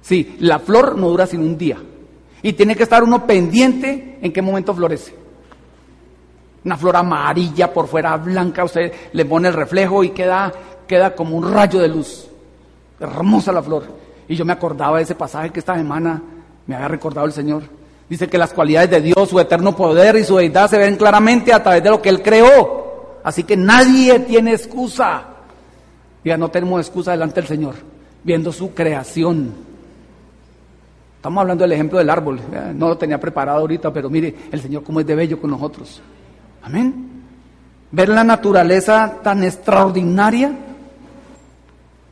[0.00, 1.78] Sí, la flor no dura sino un día.
[2.42, 5.14] Y tiene que estar uno pendiente en qué momento florece.
[6.64, 10.52] Una flor amarilla por fuera, blanca, usted le pone el reflejo y queda,
[10.86, 12.26] queda como un rayo de luz.
[13.00, 13.84] Hermosa la flor.
[14.28, 16.22] Y yo me acordaba de ese pasaje que esta semana
[16.66, 17.62] me había recordado el Señor.
[18.08, 21.52] Dice que las cualidades de Dios, su eterno poder y su deidad se ven claramente
[21.52, 23.18] a través de lo que Él creó.
[23.24, 25.24] Así que nadie tiene excusa.
[26.24, 27.74] Ya no tenemos excusa delante del Señor,
[28.22, 29.52] viendo su creación.
[31.16, 32.40] Estamos hablando del ejemplo del árbol.
[32.74, 36.02] No lo tenía preparado ahorita, pero mire el Señor cómo es de bello con nosotros.
[36.62, 37.22] Amén.
[37.90, 40.52] Ver la naturaleza tan extraordinaria.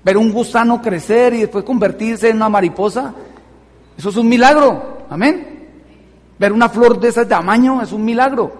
[0.04, 3.14] Ver un gusano crecer y después convertirse en una mariposa.
[3.96, 5.04] Eso es un milagro.
[5.08, 5.68] Amén.
[6.38, 8.52] Ver una flor de ese tamaño es un milagro.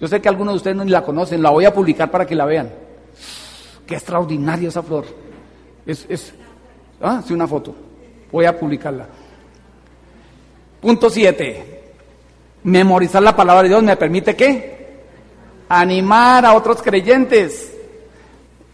[0.00, 1.42] Yo sé que algunos de ustedes no la conocen.
[1.42, 2.70] La voy a publicar para que la vean.
[3.86, 5.04] Qué extraordinaria esa flor.
[5.84, 6.32] Es, es,
[7.02, 7.74] ah, una foto.
[8.32, 9.06] Voy a publicarla.
[10.80, 11.82] Punto 7.
[12.64, 15.04] Memorizar la palabra de Dios me permite qué?
[15.68, 17.75] Animar a otros creyentes.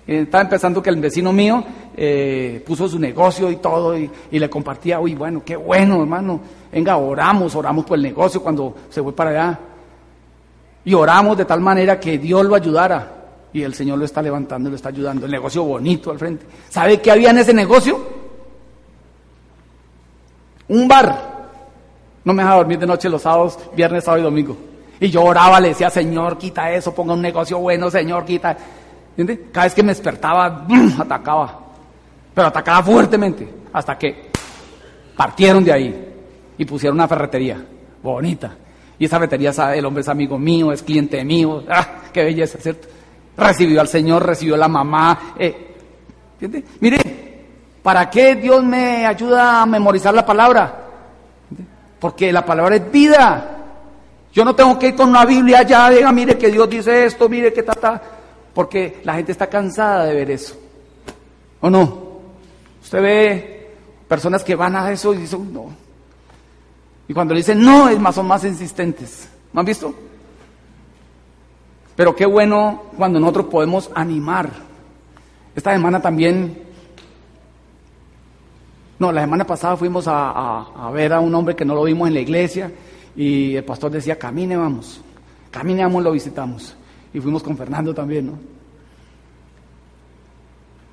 [0.07, 1.63] Eh, estaba empezando que el vecino mío
[1.97, 6.41] eh, puso su negocio y todo y, le compartía, uy, bueno, qué bueno, hermano.
[6.73, 9.59] Venga, oramos, oramos por el negocio cuando se fue para allá.
[10.85, 13.19] Y oramos de tal manera que Dios lo ayudara.
[13.53, 15.27] Y el Señor lo está levantando, lo está ayudando.
[15.27, 16.47] El negocio bonito al frente.
[16.69, 18.01] ¿Sabe qué había en ese negocio?
[20.69, 21.33] Un bar.
[22.25, 24.57] No me dejaba dormir de noche los sábados, viernes, sábado y domingo.
[24.99, 28.57] Y yo oraba, le decía, Señor, quita eso, ponga un negocio bueno, Señor, quita.
[29.17, 29.51] ¿Entiendes?
[29.53, 30.67] Cada vez que me despertaba,
[30.99, 31.61] atacaba.
[32.35, 33.49] Pero atacaba fuertemente.
[33.73, 34.31] Hasta que
[35.17, 36.15] partieron de ahí
[36.57, 37.63] y pusieron una ferretería.
[38.03, 38.57] Bonita.
[38.99, 41.63] Y esa ferretería, el hombre es amigo mío, es cliente mío.
[41.69, 42.03] ¡Ah!
[42.13, 42.89] ¡Qué belleza, ¿cierto?
[43.37, 45.35] Recibió al Señor, recibió a la mamá.
[45.39, 45.75] Eh.
[46.81, 46.99] Mire,
[47.83, 50.79] ¿para qué Dios me ayuda a memorizar la palabra?
[51.99, 53.59] Porque la palabra es vida.
[54.33, 57.29] Yo no tengo que ir con una Biblia allá, diga, mire que Dios dice esto,
[57.29, 58.01] mire que está,
[58.55, 60.59] porque la gente está cansada de ver eso.
[61.61, 62.13] ¿O no?
[62.83, 63.75] Usted ve
[64.09, 65.71] personas que van a eso y dicen, no.
[67.09, 69.29] Y cuando le dicen no, es más, son más insistentes.
[69.53, 69.95] ¿Me han visto?
[71.97, 74.51] Pero qué bueno cuando nosotros podemos animar.
[75.55, 76.63] Esta semana también,
[78.99, 82.15] no, la semana pasada fuimos a, ver a un hombre que no lo vimos en
[82.15, 82.73] la iglesia
[83.15, 85.03] y el pastor decía, camine, vamos,
[85.51, 86.75] camine, vamos, lo visitamos.
[87.15, 88.39] Y fuimos con Fernando también, ¿no?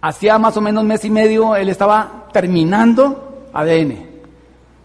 [0.01, 4.09] Hacía más o menos mes y medio, él estaba terminando ADN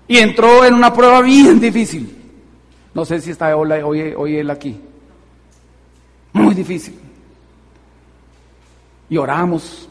[0.06, 2.10] y entró en una prueba bien difícil.
[2.92, 4.80] No sé si está hoy, hoy, él aquí.
[6.32, 6.98] Muy difícil.
[9.08, 9.88] Y oramos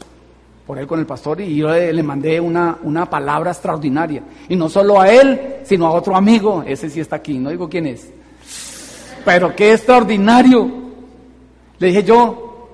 [0.66, 4.22] por él con el pastor y yo le, mandé una, una, palabra extraordinaria.
[4.48, 6.62] Y no solo a él, sino a otro amigo.
[6.66, 8.10] Ese sí está aquí, no digo quién es.
[9.24, 10.83] Pero qué extraordinario.
[11.78, 12.68] Le dije yo,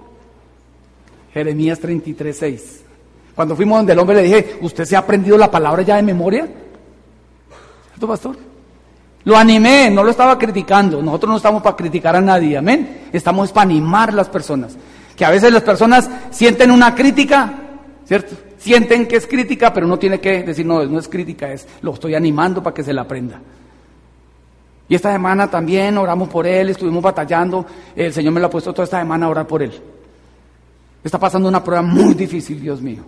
[1.33, 2.81] Jeremías 33, 6.
[3.35, 6.03] Cuando fuimos donde el hombre le dije, ¿usted se ha aprendido la palabra ya de
[6.03, 6.47] memoria?
[7.89, 8.37] ¿Cierto, pastor?
[9.25, 11.03] Lo animé, no lo estaba criticando.
[11.03, 13.09] Nosotros no estamos para criticar a nadie, amén.
[13.13, 14.77] Estamos para animar a las personas.
[15.17, 17.53] Que a veces las personas sienten una crítica,
[18.07, 18.35] ¿cierto?
[18.59, 21.95] Sienten que es crítica, pero no tiene que decir, no, no es crítica, es lo
[21.95, 23.41] estoy animando para que se la aprenda.
[24.91, 27.65] Y esta semana también oramos por él, estuvimos batallando.
[27.95, 29.73] El Señor me lo ha puesto toda esta semana a orar por él.
[31.05, 33.05] Está pasando una prueba muy difícil, Dios mío.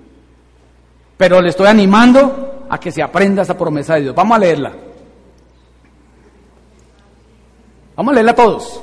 [1.17, 4.15] Pero le estoy animando a que se aprenda esa promesa de Dios.
[4.15, 4.73] Vamos a leerla.
[7.97, 8.81] Vamos a leerla todos.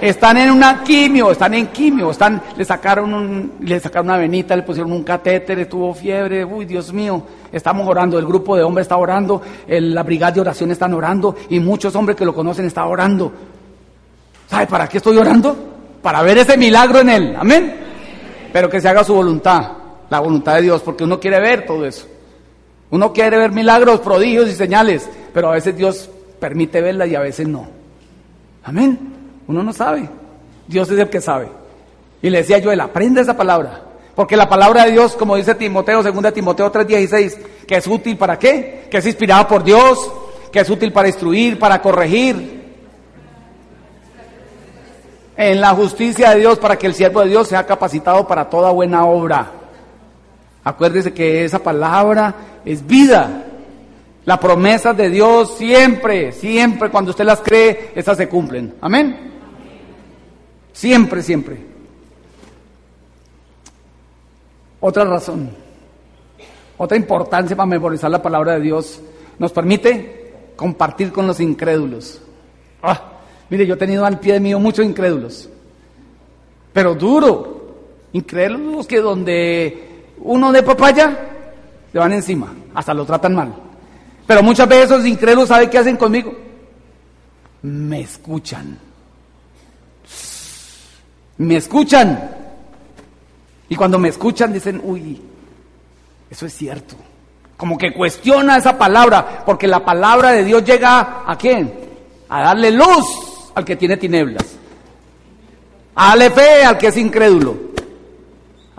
[0.00, 4.56] Están en una quimio, están en quimio, están, le sacaron un, le sacaron una venita,
[4.56, 7.22] le pusieron un catéter, estuvo fiebre, uy Dios mío,
[7.52, 11.60] estamos orando, el grupo de hombres está orando, la brigada de oración están orando y
[11.60, 13.32] muchos hombres que lo conocen están orando.
[14.48, 15.56] ¿Sabe para qué estoy orando?
[16.02, 17.76] Para ver ese milagro en él, amén.
[18.52, 19.80] Pero que se haga su voluntad
[20.10, 22.06] la voluntad de Dios, porque uno quiere ver todo eso.
[22.90, 27.20] Uno quiere ver milagros, prodigios y señales, pero a veces Dios permite verlas y a
[27.20, 27.68] veces no.
[28.64, 29.19] Amén.
[29.50, 30.08] Uno no sabe.
[30.68, 31.48] Dios es el que sabe.
[32.22, 33.82] Y le decía yo, él aprende esa palabra.
[34.14, 37.36] Porque la palabra de Dios, como dice Timoteo, 2 Timoteo 3:16,
[37.66, 38.86] que es útil para qué?
[38.88, 40.12] Que es inspirada por Dios,
[40.52, 42.60] que es útil para instruir, para corregir.
[45.36, 48.70] En la justicia de Dios, para que el siervo de Dios sea capacitado para toda
[48.70, 49.50] buena obra.
[50.62, 52.34] Acuérdese que esa palabra
[52.64, 53.46] es vida.
[54.26, 58.74] La promesa de Dios siempre, siempre, cuando usted las cree, esas se cumplen.
[58.80, 59.30] Amén.
[60.72, 61.58] Siempre, siempre.
[64.80, 65.50] Otra razón,
[66.78, 69.00] otra importancia para memorizar la palabra de Dios,
[69.38, 72.22] nos permite compartir con los incrédulos.
[72.82, 75.50] Ah, mire, yo he tenido al pie de mío muchos incrédulos,
[76.72, 77.76] pero duro,
[78.14, 81.28] incrédulos que donde uno de papaya,
[81.92, 83.54] le van encima, hasta lo tratan mal.
[84.26, 86.32] Pero muchas veces esos incrédulos, ¿saben qué hacen conmigo?
[87.62, 88.89] Me escuchan.
[91.40, 92.30] Me escuchan.
[93.68, 95.20] Y cuando me escuchan dicen, uy,
[96.30, 96.96] eso es cierto.
[97.56, 101.72] Como que cuestiona esa palabra, porque la palabra de Dios llega a quién?
[102.28, 104.44] A darle luz al que tiene tinieblas.
[105.94, 107.70] A darle fe al que es incrédulo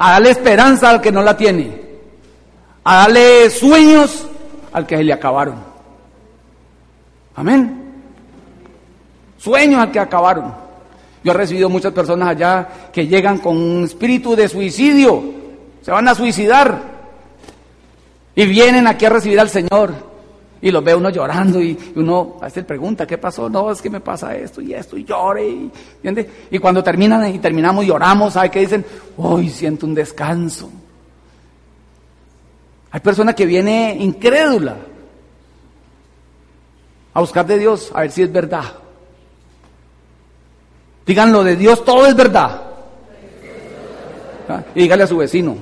[0.03, 1.79] a darle esperanza al que no la tiene,
[2.83, 4.25] a darle sueños
[4.73, 5.63] al que se le acabaron.
[7.35, 8.01] Amén.
[9.37, 10.55] Sueños al que acabaron.
[11.23, 15.23] Yo he recibido muchas personas allá que llegan con un espíritu de suicidio,
[15.81, 16.81] se van a suicidar
[18.35, 20.11] y vienen aquí a recibir al Señor.
[20.63, 23.49] Y los ve uno llorando y uno veces pregunta, ¿qué pasó?
[23.49, 25.49] No, es que me pasa esto y esto y llore.
[25.49, 25.71] Y,
[26.51, 28.85] y cuando terminan y terminamos lloramos, ¿sabe qué dicen?
[29.17, 30.69] Hoy siento un descanso.
[32.91, 34.75] Hay personas que viene incrédula
[37.13, 38.80] a buscar de Dios, a ver si es verdad.
[41.05, 42.61] Digan lo de Dios, todo es verdad.
[44.47, 44.63] ¿Ah?
[44.75, 45.55] Y dígale a su vecino,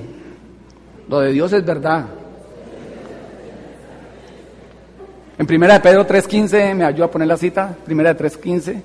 [1.08, 2.06] lo de Dios es verdad.
[5.38, 8.82] En primera de Pedro 3.15, me ayuda a poner la cita, primera de 3.15.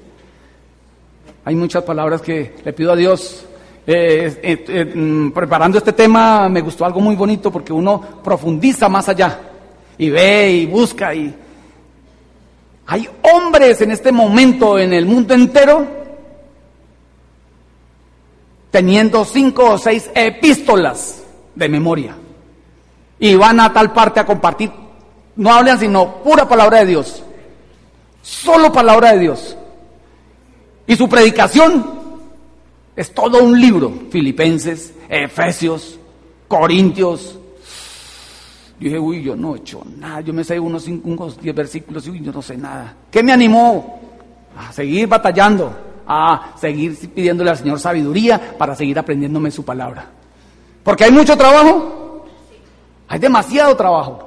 [1.44, 3.46] Hay muchas palabras que le pido a Dios.
[3.86, 8.90] Eh, eh, eh, mm, preparando este tema me gustó algo muy bonito porque uno profundiza
[8.90, 9.40] más allá
[9.96, 11.36] y ve y busca y
[12.88, 16.05] hay hombres en este momento en el mundo entero
[18.76, 21.24] teniendo cinco o seis epístolas
[21.56, 22.14] de memoria
[23.18, 24.70] y van a tal parte a compartir
[25.38, 27.24] no hablan sino pura palabra de Dios.
[28.22, 29.56] Solo palabra de Dios.
[30.88, 31.86] Y su predicación
[32.98, 33.94] es todo un libro.
[34.10, 35.98] Filipenses, Efesios,
[36.50, 37.40] Corintios.
[38.78, 40.20] Yo dije, uy, yo no he hecho nada.
[40.20, 42.94] Yo me sé unos 5, unos 10 versículos y uy, yo no sé nada.
[43.10, 44.02] ¿Qué me animó?
[44.58, 45.74] A seguir batallando,
[46.08, 50.06] a seguir pidiéndole al Señor sabiduría para seguir aprendiéndome su palabra.
[50.84, 52.26] Porque hay mucho trabajo.
[53.08, 54.26] Hay demasiado trabajo.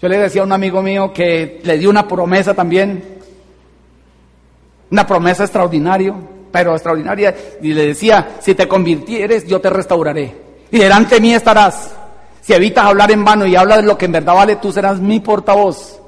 [0.00, 3.02] Yo le decía a un amigo mío que le di una promesa también,
[4.90, 6.14] una promesa extraordinaria,
[6.52, 10.34] pero extraordinaria, y le decía, si te convirtieres, yo te restauraré.
[10.70, 11.94] Y delante de mí estarás.
[12.42, 15.00] Si evitas hablar en vano y hablas de lo que en verdad vale, tú serás
[15.00, 15.98] mi portavoz.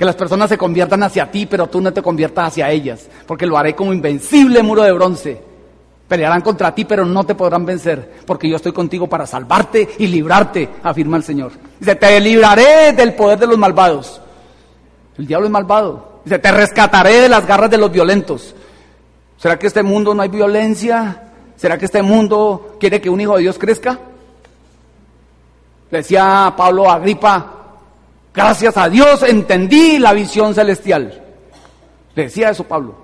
[0.00, 3.44] Que las personas se conviertan hacia ti, pero tú no te conviertas hacia ellas, porque
[3.44, 5.42] lo haré como invencible muro de bronce.
[6.08, 10.06] Pelearán contra ti, pero no te podrán vencer, porque yo estoy contigo para salvarte y
[10.06, 11.52] librarte, afirma el Señor.
[11.78, 14.22] Dice, te libraré del poder de los malvados.
[15.18, 16.22] El diablo es malvado.
[16.24, 18.54] Dice, te rescataré de las garras de los violentos.
[19.36, 21.24] ¿Será que este mundo no hay violencia?
[21.56, 23.98] ¿Será que este mundo quiere que un hijo de Dios crezca?
[25.90, 27.59] Le decía Pablo Agripa,
[28.34, 31.22] gracias a Dios entendí la visión celestial.
[32.14, 32.94] Le decía eso Pablo.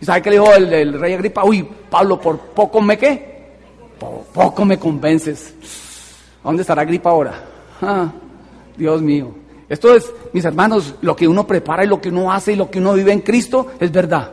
[0.00, 1.44] ¿Y sabe qué le dijo el, rey Agripa?
[1.44, 3.50] Uy, Pablo, por poco me qué?
[3.98, 5.54] Por poco me convences.
[6.42, 7.34] ¿Dónde estará Agripa ahora?
[7.82, 8.10] Ah,
[8.76, 9.34] Dios mío.
[9.68, 12.70] Esto es, mis hermanos, lo que uno prepara y lo que uno hace y lo
[12.70, 14.32] que uno vive en Cristo es verdad.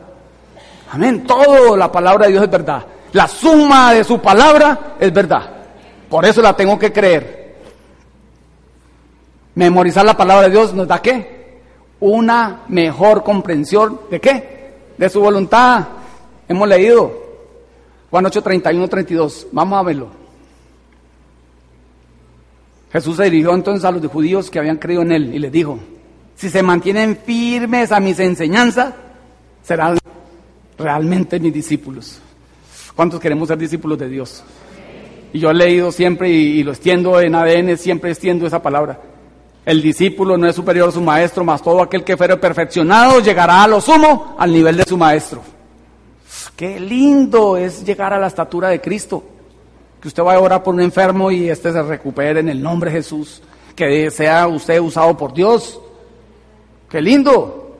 [0.90, 1.24] Amén.
[1.24, 2.84] Todo la palabra de Dios es verdad.
[3.12, 5.50] La suma de su palabra es verdad.
[6.08, 7.37] Por eso la tengo que creer.
[9.58, 11.58] Memorizar la palabra de Dios nos da qué?
[11.98, 14.58] Una mejor comprensión de qué?
[14.96, 15.84] de su voluntad.
[16.48, 17.12] Hemos leído
[18.08, 19.48] Juan 8, 31, 32.
[19.50, 20.08] Vamos a verlo.
[22.92, 25.80] Jesús se dirigió entonces a los judíos que habían creído en él y les dijo,
[26.36, 28.94] si se mantienen firmes a mis enseñanzas,
[29.64, 29.98] serán
[30.78, 32.20] realmente mis discípulos.
[32.94, 34.44] ¿Cuántos queremos ser discípulos de Dios?
[35.32, 39.00] Y yo he leído siempre y, y lo extiendo en ADN, siempre extiendo esa palabra.
[39.68, 43.64] El discípulo no es superior a su maestro, mas todo aquel que fuere perfeccionado llegará
[43.64, 45.42] a lo sumo al nivel de su maestro.
[46.56, 49.22] Qué lindo es llegar a la estatura de Cristo.
[50.00, 52.90] Que usted vaya a orar por un enfermo y este se recupere en el nombre
[52.90, 53.42] de Jesús.
[53.76, 55.78] Que sea usted usado por Dios.
[56.88, 57.76] Qué lindo.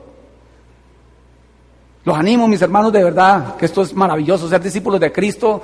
[2.05, 4.47] Los animo, mis hermanos, de verdad, que esto es maravilloso.
[4.47, 5.59] Ser discípulos de Cristo,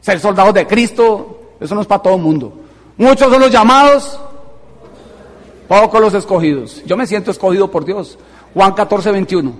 [0.00, 2.52] ser soldados de Cristo, eso no es para todo el mundo.
[2.96, 4.18] Muchos son los llamados,
[5.68, 6.82] Pocos los escogidos.
[6.86, 8.18] Yo me siento escogido por Dios.
[8.54, 9.52] Juan 14, 21.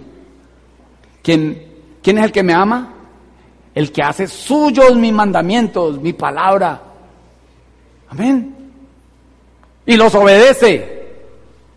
[1.22, 1.66] ¿Quién,
[2.02, 2.94] ¿Quién es el que me ama?
[3.74, 6.80] El que hace suyos mis mandamientos, mi palabra.
[8.08, 8.56] Amén.
[9.84, 10.98] Y los obedece.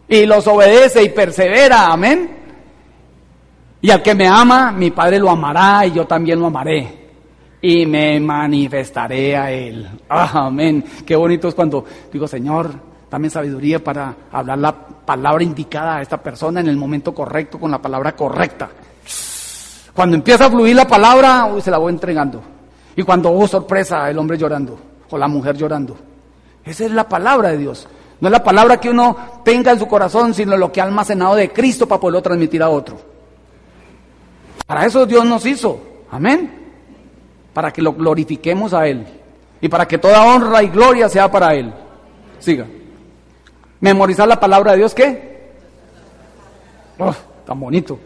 [0.07, 1.87] Y los obedece y persevera.
[1.87, 2.37] Amén.
[3.81, 6.99] Y al que me ama, mi Padre lo amará y yo también lo amaré.
[7.61, 9.89] Y me manifestaré a él.
[10.07, 10.85] amén.
[11.05, 16.15] Qué bonito es cuando digo, Señor, Dame sabiduría para hablar la palabra indicada a esta
[16.15, 18.69] persona en el momento correcto, con la palabra correcta.
[19.93, 22.41] Cuando empieza a fluir la palabra, uy, se la voy entregando.
[22.95, 24.79] Y cuando, oh sorpresa, el hombre llorando
[25.09, 25.97] o la mujer llorando.
[26.63, 27.85] Esa es la palabra de Dios.
[28.21, 31.35] No es la palabra que uno tenga en su corazón, sino lo que ha almacenado
[31.35, 32.97] de Cristo para poderlo transmitir a otro.
[34.65, 35.81] Para eso Dios nos hizo.
[36.11, 36.49] Amén.
[37.53, 39.05] Para que lo glorifiquemos a Él.
[39.59, 41.73] Y para que toda honra y gloria sea para Él.
[42.39, 42.65] Siga.
[43.81, 45.31] Memorizar la palabra de Dios, ¿qué?
[46.99, 47.13] Oh,
[47.45, 47.99] tan bonito.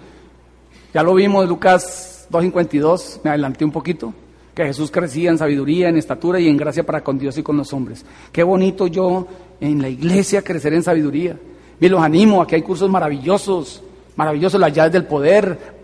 [0.93, 4.13] Ya lo vimos en Lucas 2.52, me adelanté un poquito,
[4.53, 7.57] que Jesús crecía en sabiduría, en estatura y en gracia para con Dios y con
[7.57, 8.05] los hombres.
[8.31, 9.27] Qué bonito yo
[9.59, 11.37] en la iglesia crecer en sabiduría.
[11.77, 13.83] Me los animo, aquí hay cursos maravillosos,
[14.15, 15.75] maravillosos, las llaves del poder.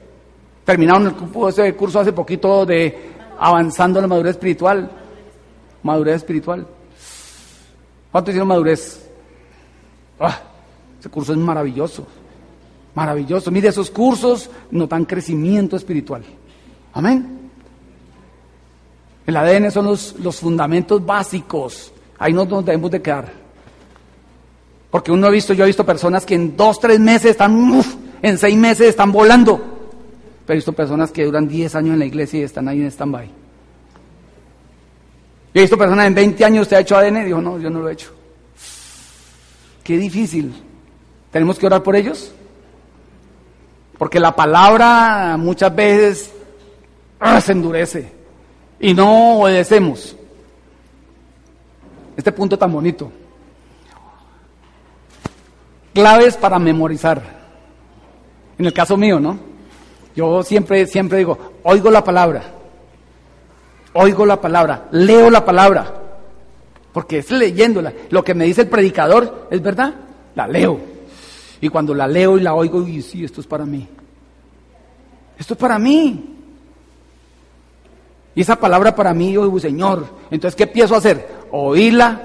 [0.63, 4.89] Terminaron el, ese curso hace poquito de avanzando en la madurez espiritual.
[5.83, 6.65] Madurez espiritual.
[8.09, 9.10] ¿Cuánto hicieron madurez?
[10.21, 10.39] Ah,
[10.99, 12.05] ese curso es maravilloso,
[12.93, 13.49] maravilloso.
[13.49, 16.23] Mire, esos cursos nos dan crecimiento espiritual.
[16.93, 17.39] Amén.
[19.25, 21.91] El ADN son los, los fundamentos básicos.
[22.19, 23.31] Ahí nos, nos debemos de quedar.
[24.91, 27.81] Porque uno ha visto, yo he visto personas que en dos, tres meses están,
[28.21, 29.57] en seis meses están volando.
[30.45, 32.91] Pero he visto personas que duran diez años en la iglesia y están ahí en
[32.91, 33.29] stand-by.
[35.53, 37.25] He visto personas en 20 años, ¿usted ha hecho ADN?
[37.25, 38.20] Dijo, no, yo no lo he hecho.
[39.83, 40.53] Qué difícil.
[41.31, 42.31] ¿Tenemos que orar por ellos?
[43.97, 46.31] Porque la palabra muchas veces
[47.19, 48.11] ah, se endurece
[48.79, 50.15] y no obedecemos.
[52.17, 53.11] Este punto tan bonito.
[55.93, 57.21] Claves para memorizar.
[58.57, 59.39] En el caso mío, ¿no?
[60.15, 62.43] Yo siempre, siempre digo, oigo la palabra.
[63.93, 65.93] oigo la palabra, leo la palabra,
[66.93, 67.93] porque es leyéndola.
[68.09, 69.93] Lo que me dice el predicador es verdad,
[70.35, 70.79] la leo.
[71.61, 73.87] Y cuando la leo y la oigo, y sí, esto es para mí.
[75.37, 76.37] Esto es para mí.
[78.33, 81.27] Y esa palabra para mí, yo digo, Señor, entonces, ¿qué a hacer?
[81.51, 82.21] Oírla,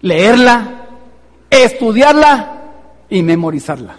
[0.00, 0.86] leerla,
[1.50, 2.62] estudiarla
[3.10, 3.96] y memorizarla.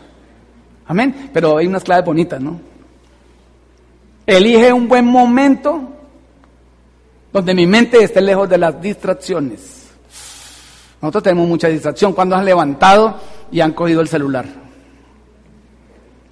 [0.88, 1.30] Amén.
[1.34, 2.60] Pero hay unas claves bonitas, ¿no?
[4.26, 5.99] Elige un buen momento
[7.32, 9.90] donde mi mente esté lejos de las distracciones.
[11.02, 13.20] Nosotros tenemos mucha distracción cuando han levantado
[13.52, 14.46] y han cogido el celular.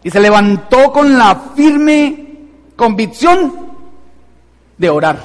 [0.04, 2.28] Y se levantó con la firme
[2.76, 3.68] convicción
[4.78, 5.20] de orar,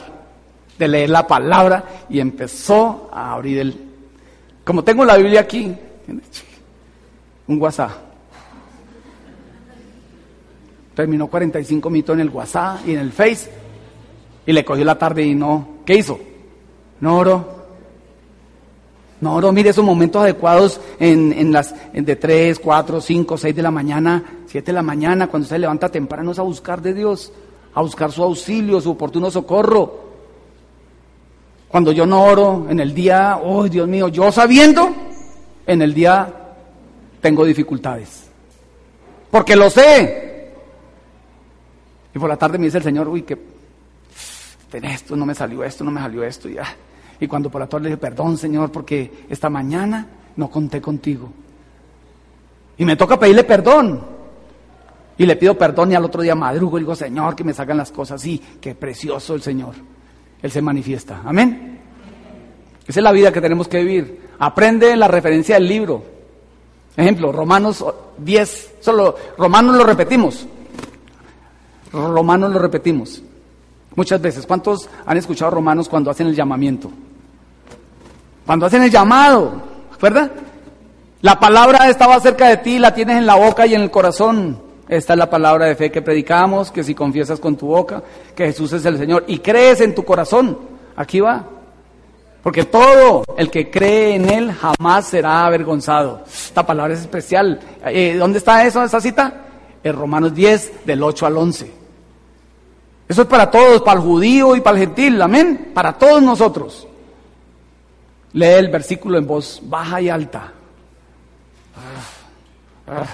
[0.78, 3.88] de leer la palabra y empezó a abrir el...
[4.64, 5.74] Como tengo la Biblia aquí,
[7.48, 7.90] un WhatsApp.
[10.94, 13.61] Terminó 45 minutos en el WhatsApp y en el Face
[14.46, 15.68] y le cogió la tarde y no.
[15.84, 16.18] ¿Qué hizo?
[17.00, 17.62] No oró.
[19.20, 19.52] No oró.
[19.52, 24.22] Mire esos momentos adecuados en, en las de 3, 4, 5, 6 de la mañana,
[24.46, 27.32] 7 de la mañana, cuando se levanta temprano es a buscar de Dios,
[27.74, 30.12] a buscar su auxilio, su oportuno socorro.
[31.68, 34.92] Cuando yo no oro en el día, oh Dios mío, yo sabiendo,
[35.66, 36.32] en el día
[37.20, 38.28] tengo dificultades.
[39.30, 40.50] Porque lo sé.
[42.14, 43.51] Y por la tarde me dice el Señor, uy, que
[44.72, 46.64] ten esto, no me salió esto, no me salió esto, ya.
[47.20, 51.30] Y cuando por la tarde le dije, perdón Señor, porque esta mañana no conté contigo.
[52.78, 54.02] Y me toca pedirle perdón.
[55.18, 57.76] Y le pido perdón y al otro día madrugo y digo, Señor, que me salgan
[57.76, 58.42] las cosas así.
[58.60, 59.74] Qué precioso el Señor.
[60.40, 61.20] Él se manifiesta.
[61.22, 61.78] Amén.
[62.86, 64.30] Esa es la vida que tenemos que vivir.
[64.38, 66.02] Aprende la referencia del libro.
[66.96, 67.84] Ejemplo, Romanos
[68.16, 68.76] 10.
[68.80, 70.46] Solo Romanos lo repetimos.
[71.92, 73.22] Romanos lo repetimos.
[73.94, 74.46] Muchas veces.
[74.46, 76.90] ¿Cuántos han escuchado Romanos cuando hacen el llamamiento?
[78.46, 79.62] Cuando hacen el llamado,
[80.00, 80.30] ¿verdad?
[81.20, 84.60] La palabra estaba cerca de ti, la tienes en la boca y en el corazón.
[84.88, 88.02] Esta es la palabra de fe que predicamos, que si confiesas con tu boca
[88.34, 90.58] que Jesús es el Señor y crees en tu corazón,
[90.96, 91.44] aquí va.
[92.42, 96.24] Porque todo el que cree en Él jamás será avergonzado.
[96.26, 97.60] Esta palabra es especial.
[97.86, 99.32] Eh, ¿Dónde está eso, esa cita?
[99.84, 101.81] En Romanos 10, del 8 al 11.
[103.12, 105.72] Eso es para todos, para el judío y para el gentil, amén.
[105.74, 106.88] Para todos nosotros.
[108.32, 110.50] Lee el versículo en voz baja y alta.
[111.76, 113.06] Ah, ah,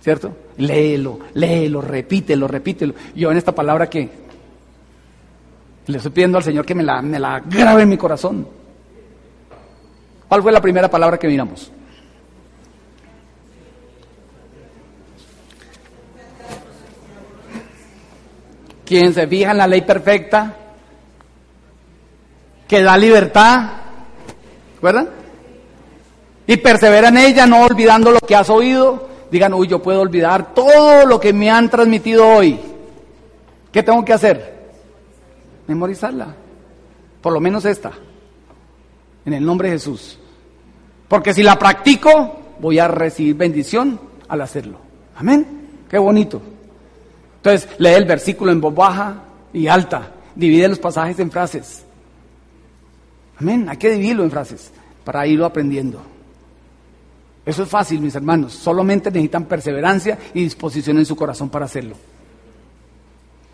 [0.00, 0.36] ¿Cierto?
[0.56, 2.94] Léelo, léelo, repítelo, repítelo.
[3.14, 4.10] Yo en esta palabra que
[5.86, 8.48] le estoy pidiendo al Señor que me la, me la grabe en mi corazón.
[10.26, 11.70] ¿Cuál fue la primera palabra que miramos?
[18.86, 20.54] Quien se fija en la ley perfecta,
[22.68, 23.70] que da libertad,
[24.80, 25.08] ¿verdad?
[26.46, 29.08] Y persevera en ella, no olvidando lo que has oído.
[29.30, 32.60] Digan, uy, yo puedo olvidar todo lo que me han transmitido hoy.
[33.72, 34.68] ¿Qué tengo que hacer?
[35.66, 36.34] Memorizarla.
[37.20, 37.90] Por lo menos esta.
[39.24, 40.18] En el nombre de Jesús.
[41.08, 43.98] Porque si la practico, voy a recibir bendición
[44.28, 44.78] al hacerlo.
[45.16, 45.84] Amén.
[45.88, 46.40] Qué bonito.
[47.46, 50.10] Entonces, lee el versículo en voz baja y alta.
[50.34, 51.84] Divide los pasajes en frases.
[53.38, 53.68] Amén.
[53.68, 54.72] Hay que dividirlo en frases
[55.04, 56.02] para irlo aprendiendo.
[57.44, 58.52] Eso es fácil, mis hermanos.
[58.52, 61.94] Solamente necesitan perseverancia y disposición en su corazón para hacerlo.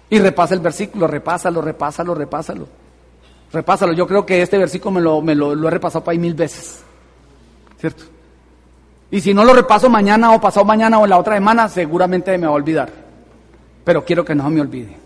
[0.09, 2.69] Y repasa el versículo, repásalo, repásalo, repásalo.
[3.53, 3.93] Repásalo.
[3.93, 6.83] Yo creo que este versículo me lo, he repasado para ahí mil veces.
[7.79, 8.05] ¿Cierto?
[9.11, 12.47] Y si no lo repaso mañana o pasado mañana o la otra semana, seguramente me
[12.47, 13.02] va a olvidar.
[13.85, 14.97] Pero quiero que no me olvide.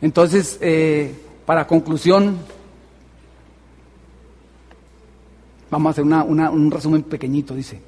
[0.00, 1.14] Entonces, eh,
[1.44, 2.38] para conclusión,
[5.70, 7.80] vamos a hacer un resumen pequeñito, dice.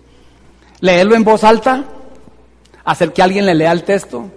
[0.80, 1.84] Leerlo en voz alta,
[2.84, 4.30] hacer que alguien le lea el texto,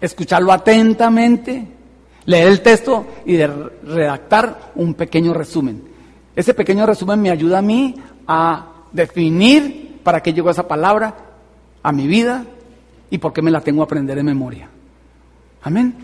[0.00, 1.66] escucharlo atentamente,
[2.26, 5.82] leer el texto y redactar un pequeño resumen.
[6.34, 7.94] Ese pequeño resumen me ayuda a mí
[8.26, 11.14] a definir para qué llegó esa palabra
[11.82, 12.44] a mi vida
[13.10, 14.68] y por qué me la tengo a aprender en memoria.
[15.64, 15.94] Amén.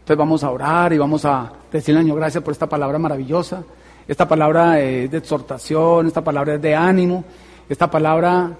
[0.00, 3.62] Entonces vamos a orar y vamos a decirle al Señor gracias por esta palabra maravillosa.
[4.06, 7.22] Esta palabra es de exhortación, esta palabra es de ánimo,
[7.68, 8.50] esta palabra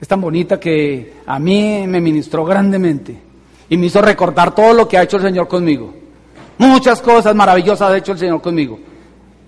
[0.00, 3.20] es tan bonita que a mí me ministró grandemente
[3.68, 5.92] y me hizo recordar todo lo que ha hecho el Señor conmigo.
[6.58, 8.78] Muchas cosas maravillosas ha hecho el Señor conmigo.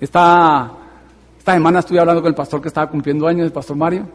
[0.01, 0.72] Esta,
[1.39, 4.09] esta semana estuve hablando con el pastor que estaba cumpliendo años, el pastor Mario,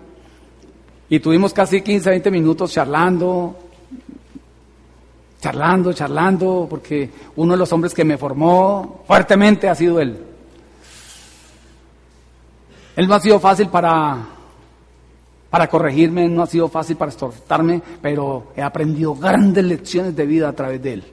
[1.07, 3.69] y tuvimos casi 15, 20 minutos charlando,
[5.40, 10.26] charlando, charlando, porque uno de los hombres que me formó fuertemente ha sido él.
[12.95, 14.18] Él no ha sido fácil para,
[15.49, 20.49] para corregirme, no ha sido fácil para exhortarme, pero he aprendido grandes lecciones de vida
[20.49, 21.03] a través de él.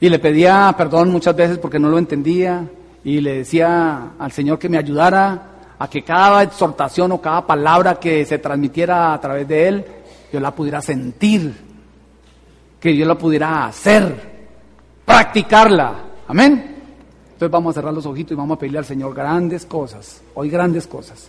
[0.00, 2.68] Y le pedía perdón muchas veces porque no lo entendía
[3.02, 7.98] y le decía al Señor que me ayudara a que cada exhortación o cada palabra
[7.98, 9.84] que se transmitiera a través de él,
[10.32, 11.54] yo la pudiera sentir,
[12.80, 14.48] que yo la pudiera hacer,
[15.04, 15.94] practicarla.
[16.28, 16.74] Amén.
[17.26, 20.50] Entonces vamos a cerrar los ojitos y vamos a pedirle al Señor grandes cosas, hoy
[20.50, 21.28] grandes cosas.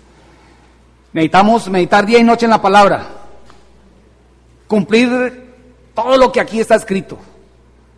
[1.13, 3.07] Necesitamos meditar día y noche en la palabra,
[4.67, 5.45] cumplir
[5.93, 7.17] todo lo que aquí está escrito.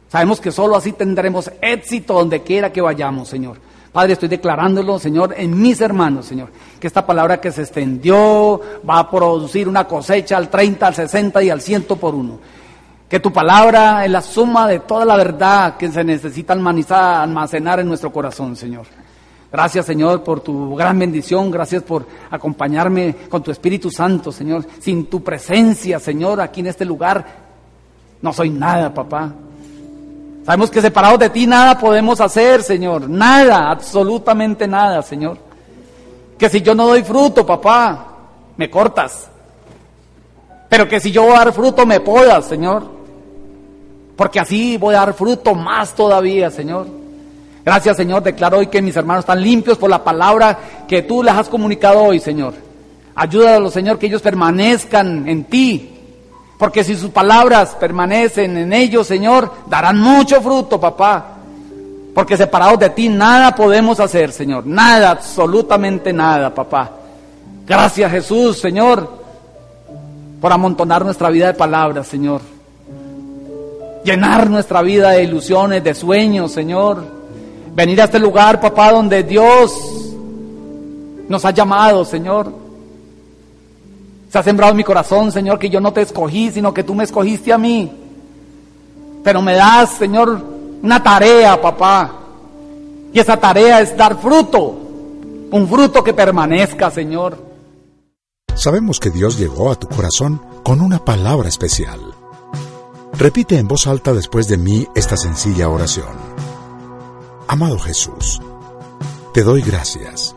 [0.07, 3.57] Sabemos que solo así tendremos éxito donde quiera que vayamos, Señor.
[3.97, 6.49] Padre, estoy declarándolo, Señor, en mis hermanos, Señor,
[6.79, 11.41] que esta palabra que se extendió va a producir una cosecha al 30, al 60
[11.41, 12.37] y al 100 por uno.
[13.09, 17.87] Que tu palabra es la suma de toda la verdad que se necesita almacenar en
[17.87, 18.85] nuestro corazón, Señor.
[19.51, 21.49] Gracias, Señor, por tu gran bendición.
[21.49, 24.63] Gracias por acompañarme con tu Espíritu Santo, Señor.
[24.77, 27.25] Sin tu presencia, Señor, aquí en este lugar,
[28.21, 29.33] no soy nada, papá.
[30.47, 33.09] Sabemos que separados de ti nada podemos hacer, Señor.
[33.09, 35.37] Nada, absolutamente nada, Señor.
[36.37, 38.13] Que si yo no doy fruto, papá,
[38.55, 39.27] me cortas.
[40.69, 42.89] Pero que si yo voy a dar fruto, me podas, Señor.
[44.15, 46.87] Porque así voy a dar fruto más todavía, Señor.
[47.65, 48.23] Gracias, Señor.
[48.23, 50.57] Declaro hoy que mis hermanos están limpios por la palabra
[50.87, 52.53] que tú les has comunicado hoy, Señor.
[53.15, 55.96] Ayúdalos, Señor, que ellos permanezcan en ti,
[56.57, 61.33] porque si sus palabras permanecen en ellos, Señor, darán mucho fruto, papá.
[62.15, 64.65] Porque separados de ti nada podemos hacer, Señor.
[64.65, 66.91] Nada, absolutamente nada, papá.
[67.65, 69.07] Gracias, Jesús, Señor,
[70.41, 72.41] por amontonar nuestra vida de palabras, Señor.
[74.03, 77.03] Llenar nuestra vida de ilusiones, de sueños, Señor.
[77.75, 79.77] Venir a este lugar, papá, donde Dios
[81.27, 82.66] nos ha llamado, Señor
[84.29, 86.93] se ha sembrado en mi corazón, Señor, que yo no te escogí, sino que tú
[86.93, 87.91] me escogiste a mí.
[89.23, 90.41] Pero me das, Señor,
[90.81, 92.13] una tarea, papá.
[93.13, 94.77] Y esa tarea es dar fruto.
[95.51, 97.37] Un fruto que permanezca, Señor.
[98.53, 101.99] Sabemos que Dios llegó a tu corazón con una palabra especial.
[103.13, 106.15] Repite en voz alta después de mí esta sencilla oración.
[107.47, 108.41] Amado Jesús,
[109.33, 110.36] te doy gracias.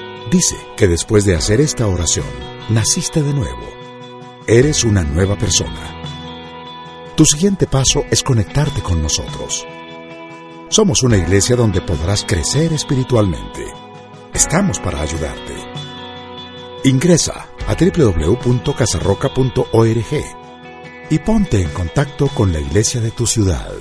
[0.31, 2.25] dice que después de hacer esta oración,
[2.69, 3.81] naciste de nuevo
[4.47, 6.01] Eres una nueva persona.
[7.15, 9.67] Tu siguiente paso es conectarte con nosotros.
[10.67, 13.63] Somos una iglesia donde podrás crecer espiritualmente.
[14.33, 15.53] Estamos para ayudarte.
[16.85, 20.25] Ingresa a www.casarroca.org
[21.11, 23.71] y ponte en contacto con la iglesia de tu ciudad.